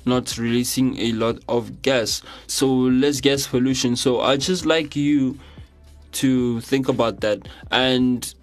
not 0.06 0.38
releasing 0.38 0.98
a 0.98 1.12
lot 1.14 1.40
of 1.48 1.82
gas. 1.82 2.22
So 2.48 2.68
less 2.68 3.22
gas 3.22 3.48
pollution. 3.48 3.96
So 3.96 4.22
I 4.22 4.38
just 4.38 4.66
like 4.66 4.96
you 4.96 5.38
to 6.14 6.62
think 6.62 6.90
about 6.90 7.22
that. 7.22 7.48
And 7.72 8.34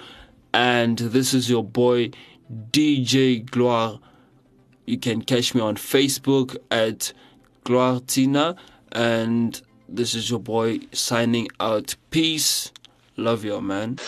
And 0.52 0.98
this 0.98 1.32
is 1.32 1.48
your 1.48 1.62
boy 1.62 2.10
DJ 2.70 3.48
Gloire. 3.48 4.00
You 4.86 4.98
can 4.98 5.22
catch 5.22 5.54
me 5.54 5.60
on 5.60 5.76
Facebook 5.76 6.56
at 6.72 7.12
Gloatina, 7.64 8.56
and 8.92 9.60
this 9.88 10.14
is 10.14 10.28
your 10.28 10.38
boy 10.38 10.80
signing 10.92 11.48
out. 11.60 11.96
Peace. 12.10 12.70
Love 13.16 13.42
your 13.44 13.62
man. 13.62 13.98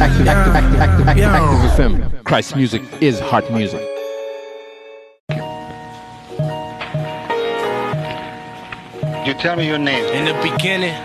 Active, 0.00 0.26
active, 0.26 0.54
active, 0.54 0.80
active, 0.80 1.08
active, 1.08 1.26
active 1.26 2.24
Christ 2.24 2.56
music 2.56 2.82
is 3.00 3.20
heart 3.20 3.50
music. 3.52 3.82
You 9.26 9.34
tell 9.34 9.56
me 9.56 9.66
your 9.66 9.78
name. 9.78 10.04
In 10.14 10.24
the 10.24 10.34
beginning. 10.42 10.96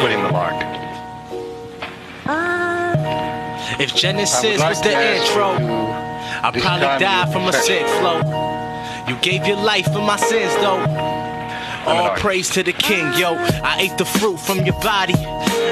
Putting 0.00 0.22
the 0.22 0.30
mark. 0.30 0.54
If 3.80 3.96
Genesis 3.96 4.60
was 4.60 4.80
the 4.80 4.92
intro. 5.16 5.83
I'd 6.44 6.52
probably 6.60 6.86
die 6.98 7.32
from 7.32 7.48
a 7.48 7.54
sick 7.54 7.86
flow. 7.86 8.20
You 9.08 9.16
gave 9.22 9.46
your 9.46 9.56
life 9.56 9.86
for 9.86 10.02
my 10.02 10.16
sins, 10.16 10.54
though. 10.56 10.84
All 11.86 12.10
praise 12.16 12.50
to 12.50 12.62
the 12.62 12.74
king, 12.74 13.10
yo. 13.14 13.34
I 13.64 13.76
ate 13.80 13.96
the 13.96 14.04
fruit 14.04 14.38
from 14.38 14.58
your 14.66 14.78
body. 14.82 15.14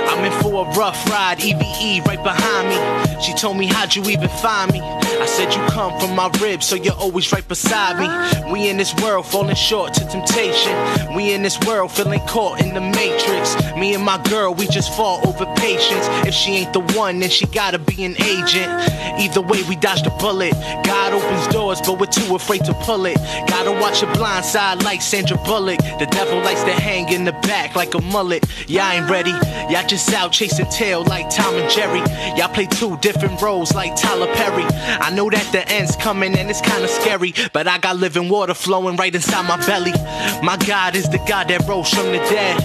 I'm 0.08 0.24
in 0.24 0.32
for 0.42 0.66
a 0.66 0.70
rough 0.76 1.08
ride, 1.10 1.40
EVE 1.40 2.04
right 2.06 2.22
behind 2.22 2.68
me. 2.68 3.22
She 3.22 3.32
told 3.34 3.56
me, 3.56 3.66
How'd 3.66 3.94
you 3.94 4.02
even 4.04 4.28
find 4.28 4.72
me? 4.72 4.80
I 4.80 5.26
said, 5.26 5.54
You 5.54 5.60
come 5.68 5.98
from 6.00 6.16
my 6.16 6.28
ribs, 6.40 6.66
so 6.66 6.74
you're 6.74 6.94
always 6.94 7.30
right 7.32 7.46
beside 7.46 7.98
me. 7.98 8.52
We 8.52 8.68
in 8.68 8.76
this 8.76 8.94
world 8.96 9.26
falling 9.26 9.54
short 9.54 9.94
to 9.94 10.08
temptation. 10.08 10.74
We 11.14 11.32
in 11.32 11.42
this 11.42 11.58
world 11.60 11.92
feeling 11.92 12.20
caught 12.26 12.60
in 12.60 12.74
the 12.74 12.80
matrix. 12.80 13.54
Me 13.76 13.94
and 13.94 14.04
my 14.04 14.20
girl, 14.24 14.54
we 14.54 14.66
just 14.66 14.94
fall 14.96 15.20
over 15.26 15.46
patience. 15.56 16.06
If 16.26 16.34
she 16.34 16.52
ain't 16.52 16.72
the 16.72 16.80
one, 16.98 17.20
then 17.20 17.30
she 17.30 17.46
gotta 17.46 17.78
be 17.78 18.04
an 18.04 18.20
agent. 18.22 18.68
Either 19.20 19.40
way, 19.40 19.62
we 19.68 19.76
dodge 19.76 20.02
the 20.02 20.10
bullet. 20.18 20.52
God 20.84 21.12
opens 21.12 21.46
doors, 21.48 21.80
but 21.80 22.00
we're 22.00 22.06
too 22.06 22.34
afraid 22.34 22.64
to 22.64 22.74
pull 22.82 23.06
it. 23.06 23.16
Gotta 23.46 23.72
watch 23.72 24.02
your 24.02 24.12
blind 24.14 24.44
side 24.44 24.82
like 24.82 25.00
Sandra 25.00 25.36
Bullock. 25.38 25.78
The 25.78 26.08
devil 26.10 26.38
likes 26.40 26.62
to 26.64 26.72
hang 26.72 27.12
in 27.12 27.24
the 27.24 27.32
back 27.32 27.76
like 27.76 27.94
a 27.94 28.00
mullet. 28.00 28.44
Yeah, 28.66 28.86
I 28.86 28.94
ain't 28.96 29.10
ready. 29.10 29.30
Y'all 29.72 29.86
just 29.92 30.14
out 30.14 30.32
chasing 30.32 30.64
tail 30.70 31.04
like 31.04 31.28
Tom 31.28 31.54
and 31.54 31.70
Jerry. 31.70 31.98
Y'all 32.34 32.48
play 32.48 32.64
two 32.64 32.96
different 33.02 33.42
roles 33.42 33.74
like 33.74 33.94
Tyler 33.94 34.32
Perry. 34.36 34.64
I 34.64 35.10
know 35.10 35.28
that 35.28 35.52
the 35.52 35.68
end's 35.70 35.96
coming 35.96 36.34
and 36.38 36.48
it's 36.48 36.62
kinda 36.62 36.88
scary, 36.88 37.34
but 37.52 37.68
I 37.68 37.76
got 37.76 37.98
living 37.98 38.30
water 38.30 38.54
flowing 38.54 38.96
right 38.96 39.14
inside 39.14 39.46
my 39.46 39.58
belly. 39.66 39.92
My 40.42 40.56
God 40.66 40.96
is 40.96 41.10
the 41.10 41.18
God 41.28 41.48
that 41.48 41.68
rose 41.68 41.90
from 41.90 42.06
the 42.06 42.20
dead. 42.36 42.56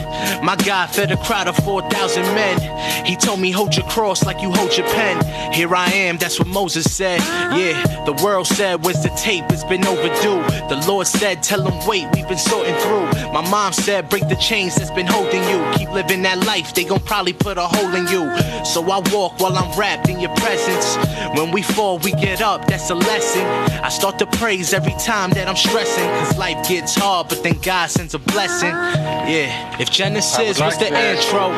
My 0.41 0.55
God 0.55 0.87
fed 0.89 1.11
a 1.11 1.17
crowd 1.17 1.49
of 1.49 1.57
4,000 1.57 2.23
men. 2.33 3.05
He 3.05 3.17
told 3.17 3.41
me, 3.41 3.51
hold 3.51 3.75
your 3.75 3.85
cross 3.87 4.23
like 4.23 4.41
you 4.41 4.49
hold 4.49 4.77
your 4.77 4.87
pen. 4.87 5.15
Here 5.53 5.75
I 5.75 5.91
am, 5.91 6.15
that's 6.15 6.39
what 6.39 6.47
Moses 6.47 6.89
said. 6.89 7.19
Yeah, 7.59 8.05
the 8.05 8.13
world 8.23 8.47
said, 8.47 8.85
where's 8.85 9.03
the 9.03 9.09
tape? 9.17 9.43
It's 9.49 9.65
been 9.65 9.85
overdue. 9.85 10.41
The 10.69 10.81
Lord 10.87 11.07
said, 11.07 11.43
tell 11.43 11.61
them 11.61 11.85
wait, 11.85 12.07
we've 12.13 12.27
been 12.29 12.37
sorting 12.37 12.75
through. 12.75 13.05
My 13.33 13.41
mom 13.49 13.73
said, 13.73 14.09
break 14.09 14.29
the 14.29 14.37
chains 14.37 14.75
that's 14.75 14.91
been 14.91 15.07
holding 15.07 15.43
you. 15.43 15.59
Keep 15.75 15.91
living 15.91 16.21
that 16.21 16.45
life, 16.45 16.73
they 16.73 16.85
gon' 16.85 17.01
probably 17.01 17.16
put 17.33 17.57
a 17.57 17.67
hole 17.67 17.93
in 17.95 18.07
you. 18.07 18.23
So 18.65 18.81
I 18.91 19.01
walk 19.11 19.39
while 19.39 19.55
I'm 19.57 19.77
wrapped 19.77 20.09
in 20.09 20.19
your 20.19 20.33
presence. 20.35 20.95
When 21.37 21.51
we 21.51 21.61
fall, 21.61 21.99
we 21.99 22.11
get 22.11 22.41
up, 22.41 22.67
that's 22.67 22.89
a 22.89 22.95
lesson. 22.95 23.45
I 23.83 23.89
start 23.89 24.19
to 24.19 24.25
praise 24.25 24.73
every 24.73 24.95
time 24.99 25.31
that 25.31 25.47
I'm 25.47 25.55
stressing. 25.55 26.07
Cause 26.19 26.37
life 26.37 26.67
gets 26.67 26.95
hard, 26.95 27.29
but 27.29 27.43
then 27.43 27.57
God 27.61 27.89
sends 27.89 28.13
a 28.13 28.19
blessing. 28.19 28.69
Yeah, 28.69 29.79
if 29.79 29.89
Genesis 29.89 30.59
was 30.59 30.77
the 30.77 30.87
intro, 30.87 31.49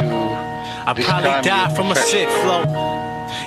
I'd 0.87 0.95
probably 0.95 1.41
die 1.41 1.73
from 1.75 1.91
a 1.91 1.95
sick 1.95 2.29
flow. 2.41 2.63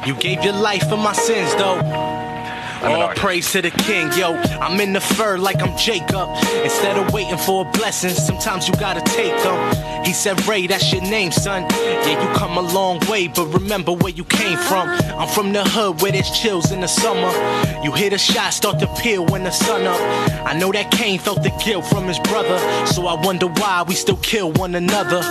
You 0.06 0.14
gave 0.14 0.44
your 0.44 0.54
life 0.54 0.88
for 0.88 0.96
my 0.96 1.12
sins, 1.12 1.54
though. 1.54 2.11
All 2.82 3.08
praise 3.14 3.52
to 3.52 3.62
the 3.62 3.70
king, 3.70 4.10
yo. 4.18 4.34
I'm 4.60 4.80
in 4.80 4.92
the 4.92 5.00
fur 5.00 5.38
like 5.38 5.62
I'm 5.62 5.76
Jacob. 5.78 6.28
Instead 6.64 6.98
of 6.98 7.12
waiting 7.12 7.38
for 7.38 7.64
a 7.64 7.70
blessing, 7.70 8.10
sometimes 8.10 8.66
you 8.68 8.74
gotta 8.74 9.00
take 9.02 9.36
them. 9.42 10.04
He 10.04 10.12
said, 10.12 10.44
Ray, 10.48 10.66
that's 10.66 10.92
your 10.92 11.02
name, 11.02 11.30
son. 11.30 11.62
Yeah, 11.70 12.20
you 12.20 12.36
come 12.36 12.58
a 12.58 12.60
long 12.60 12.98
way, 13.08 13.28
but 13.28 13.46
remember 13.46 13.92
where 13.92 14.12
you 14.12 14.24
came 14.24 14.58
from. 14.58 14.88
I'm 14.88 15.28
from 15.28 15.52
the 15.52 15.62
hood 15.64 16.02
where 16.02 16.10
there's 16.10 16.30
chills 16.30 16.72
in 16.72 16.80
the 16.80 16.88
summer. 16.88 17.30
You 17.84 17.92
hear 17.92 18.10
the 18.10 18.18
shot 18.18 18.52
start 18.52 18.80
to 18.80 18.88
peel 19.00 19.24
when 19.26 19.44
the 19.44 19.52
sun 19.52 19.86
up. 19.86 20.00
I 20.44 20.58
know 20.58 20.72
that 20.72 20.90
Cain 20.90 21.20
felt 21.20 21.42
the 21.44 21.50
guilt 21.64 21.86
from 21.86 22.08
his 22.08 22.18
brother, 22.18 22.58
so 22.86 23.06
I 23.06 23.20
wonder 23.24 23.46
why 23.46 23.84
we 23.86 23.94
still 23.94 24.16
kill 24.16 24.50
one 24.52 24.74
another. 24.74 25.22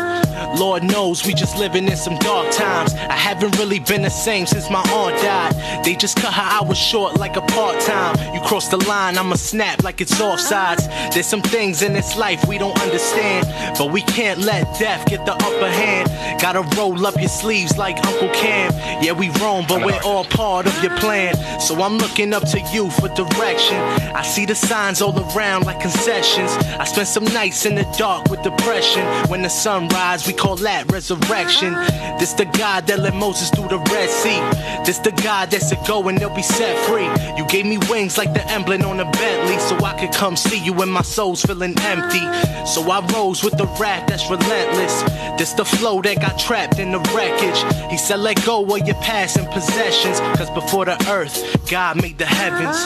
Lord 0.57 0.83
knows 0.83 1.25
we 1.25 1.33
just 1.33 1.57
living 1.57 1.87
in 1.87 1.97
some 1.97 2.17
dark 2.19 2.51
times. 2.51 2.93
I 2.93 3.13
haven't 3.13 3.57
really 3.57 3.79
been 3.79 4.01
the 4.01 4.09
same 4.09 4.45
since 4.45 4.69
my 4.69 4.81
aunt 4.81 5.21
died. 5.21 5.83
They 5.85 5.95
just 5.95 6.17
cut 6.17 6.33
her 6.33 6.41
hours 6.41 6.77
short 6.77 7.17
like 7.17 7.35
a 7.35 7.40
part 7.47 7.79
time. 7.81 8.15
You 8.33 8.41
cross 8.41 8.67
the 8.69 8.77
line, 8.87 9.17
I'ma 9.17 9.35
snap 9.35 9.83
like 9.83 10.01
it's 10.01 10.19
offsides. 10.19 10.87
There's 11.13 11.25
some 11.25 11.41
things 11.41 11.81
in 11.81 11.93
this 11.93 12.17
life 12.17 12.45
we 12.47 12.57
don't 12.57 12.79
understand, 12.81 13.47
but 13.77 13.91
we 13.91 14.01
can't 14.01 14.39
let 14.39 14.63
death 14.79 15.05
get 15.07 15.25
the 15.25 15.33
upper 15.33 15.69
hand. 15.69 16.09
Gotta 16.41 16.61
roll 16.77 17.05
up 17.05 17.15
your 17.19 17.29
sleeves 17.29 17.77
like 17.77 17.97
Uncle 18.05 18.29
Cam. 18.29 18.71
Yeah, 19.03 19.13
we 19.13 19.29
roam, 19.41 19.65
but 19.67 19.85
we're 19.85 20.01
all 20.03 20.25
part 20.25 20.67
of 20.67 20.83
your 20.83 20.95
plan. 20.97 21.35
So 21.59 21.81
I'm 21.81 21.97
looking 21.97 22.33
up 22.33 22.47
to 22.49 22.59
you 22.73 22.89
for 22.91 23.07
direction. 23.09 23.77
I 24.15 24.23
see 24.23 24.45
the 24.45 24.55
signs 24.55 25.01
all 25.01 25.17
around 25.35 25.65
like 25.65 25.79
concessions. 25.79 26.51
I 26.79 26.85
spent 26.85 27.07
some 27.07 27.25
nights 27.25 27.65
in 27.65 27.75
the 27.75 27.83
dark 27.97 28.29
with 28.29 28.41
depression. 28.43 29.05
When 29.29 29.41
the 29.41 29.49
sun 29.49 29.87
rise, 29.89 30.27
we 30.27 30.33
call 30.33 30.55
that 30.57 30.91
resurrection. 30.91 31.73
This 32.19 32.33
the 32.33 32.45
God 32.45 32.87
that 32.87 32.99
led 32.99 33.15
Moses 33.15 33.49
through 33.49 33.69
the 33.69 33.79
Red 33.91 34.09
Sea. 34.09 34.39
This 34.85 34.99
the 34.99 35.11
God 35.23 35.51
that 35.51 35.61
said 35.61 35.79
go 35.87 36.07
and 36.07 36.17
they'll 36.17 36.35
be 36.35 36.43
set 36.43 36.77
free. 36.87 37.07
You 37.37 37.45
gave 37.47 37.65
me 37.65 37.77
wings 37.89 38.17
like 38.17 38.33
the 38.33 38.45
emblem 38.49 38.81
on 38.83 38.99
a 38.99 39.09
Bentley 39.11 39.57
so 39.59 39.75
I 39.83 39.93
could 39.99 40.11
come 40.11 40.35
see 40.35 40.63
you 40.63 40.73
when 40.73 40.89
my 40.89 41.01
soul's 41.01 41.41
feeling 41.41 41.75
empty. 41.79 42.25
So 42.65 42.89
I 42.91 43.05
rose 43.13 43.43
with 43.43 43.57
the 43.57 43.67
wrath 43.79 44.07
that's 44.07 44.29
relentless. 44.29 45.01
This 45.37 45.53
the 45.53 45.65
flow 45.65 46.01
that 46.01 46.21
got 46.21 46.37
trapped 46.37 46.79
in 46.79 46.91
the 46.91 46.99
wreckage. 47.15 47.91
He 47.91 47.97
said, 47.97 48.19
let 48.19 48.43
go 48.45 48.63
of 48.63 48.87
your 48.87 48.95
past 48.95 49.37
and 49.37 49.49
possessions. 49.51 50.19
Cause 50.37 50.49
before 50.51 50.85
the 50.85 50.97
earth, 51.09 51.69
God 51.69 52.01
made 52.01 52.17
the 52.17 52.25
heavens. 52.25 52.77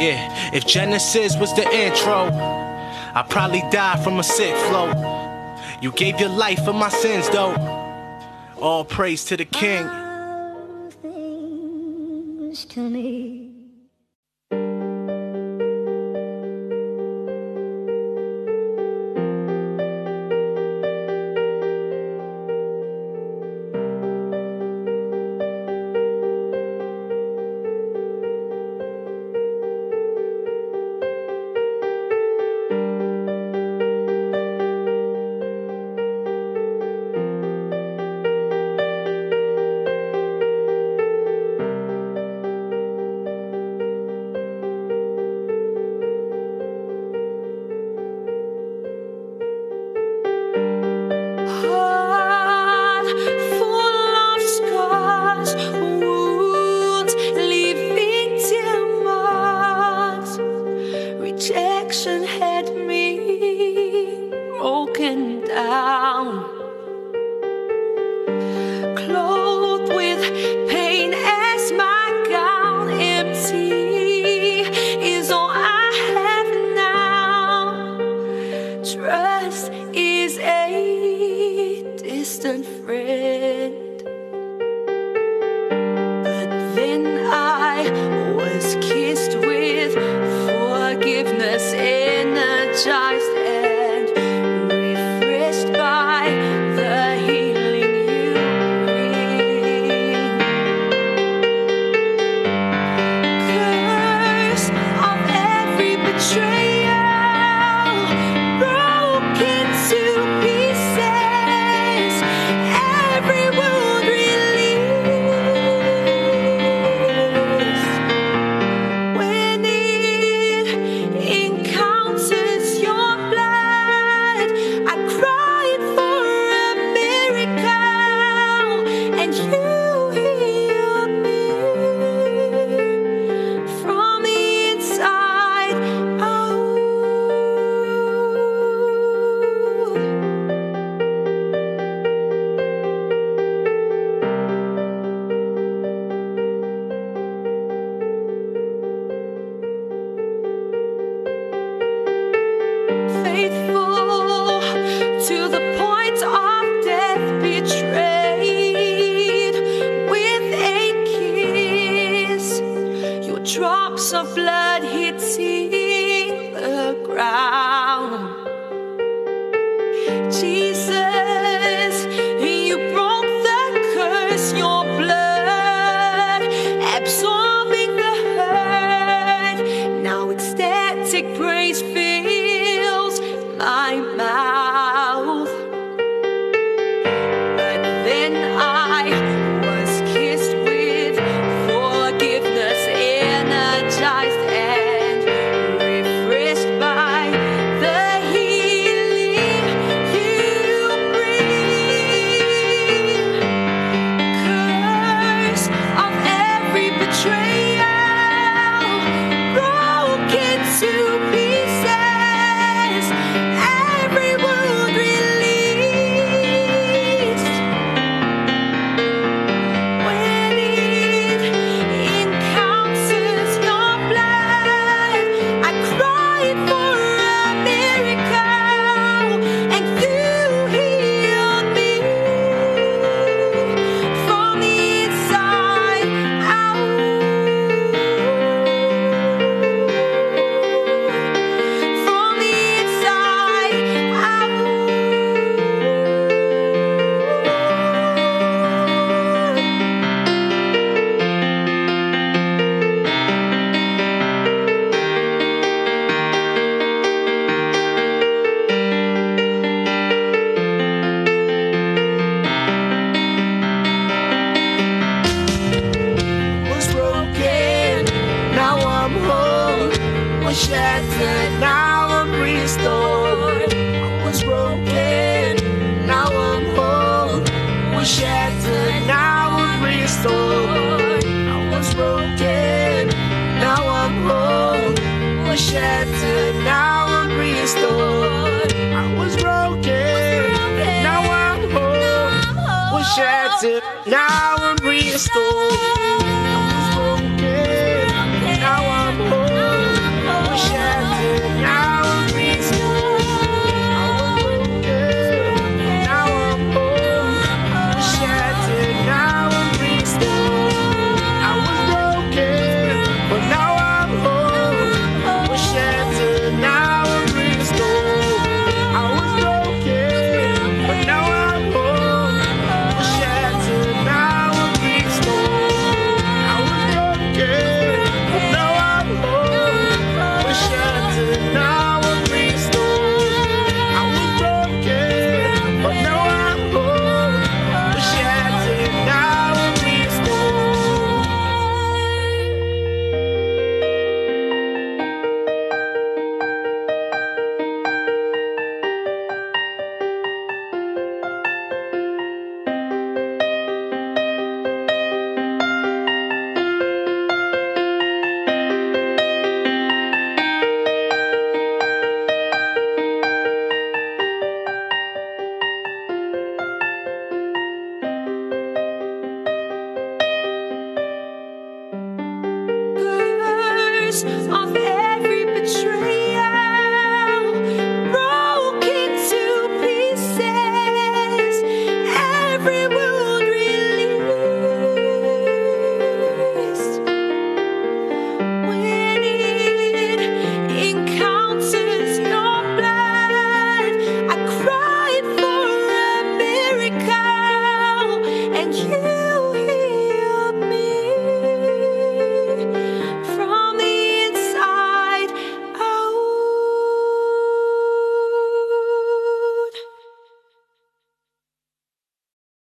Yeah, 0.00 0.54
if 0.54 0.66
Genesis 0.66 1.36
was 1.36 1.54
the 1.54 1.68
intro, 1.70 2.30
I'd 3.14 3.26
probably 3.28 3.62
die 3.70 4.02
from 4.02 4.18
a 4.18 4.24
sick 4.24 4.54
flow. 4.68 4.92
You 5.80 5.92
gave 5.92 6.18
your 6.18 6.30
life 6.30 6.64
for 6.64 6.72
my 6.72 6.88
sins, 6.88 7.28
though. 7.30 7.54
All 8.60 8.84
praise 8.84 9.24
to 9.26 9.36
the 9.36 9.44
King. 9.44 9.88
To 12.70 12.90
me. 12.90 13.47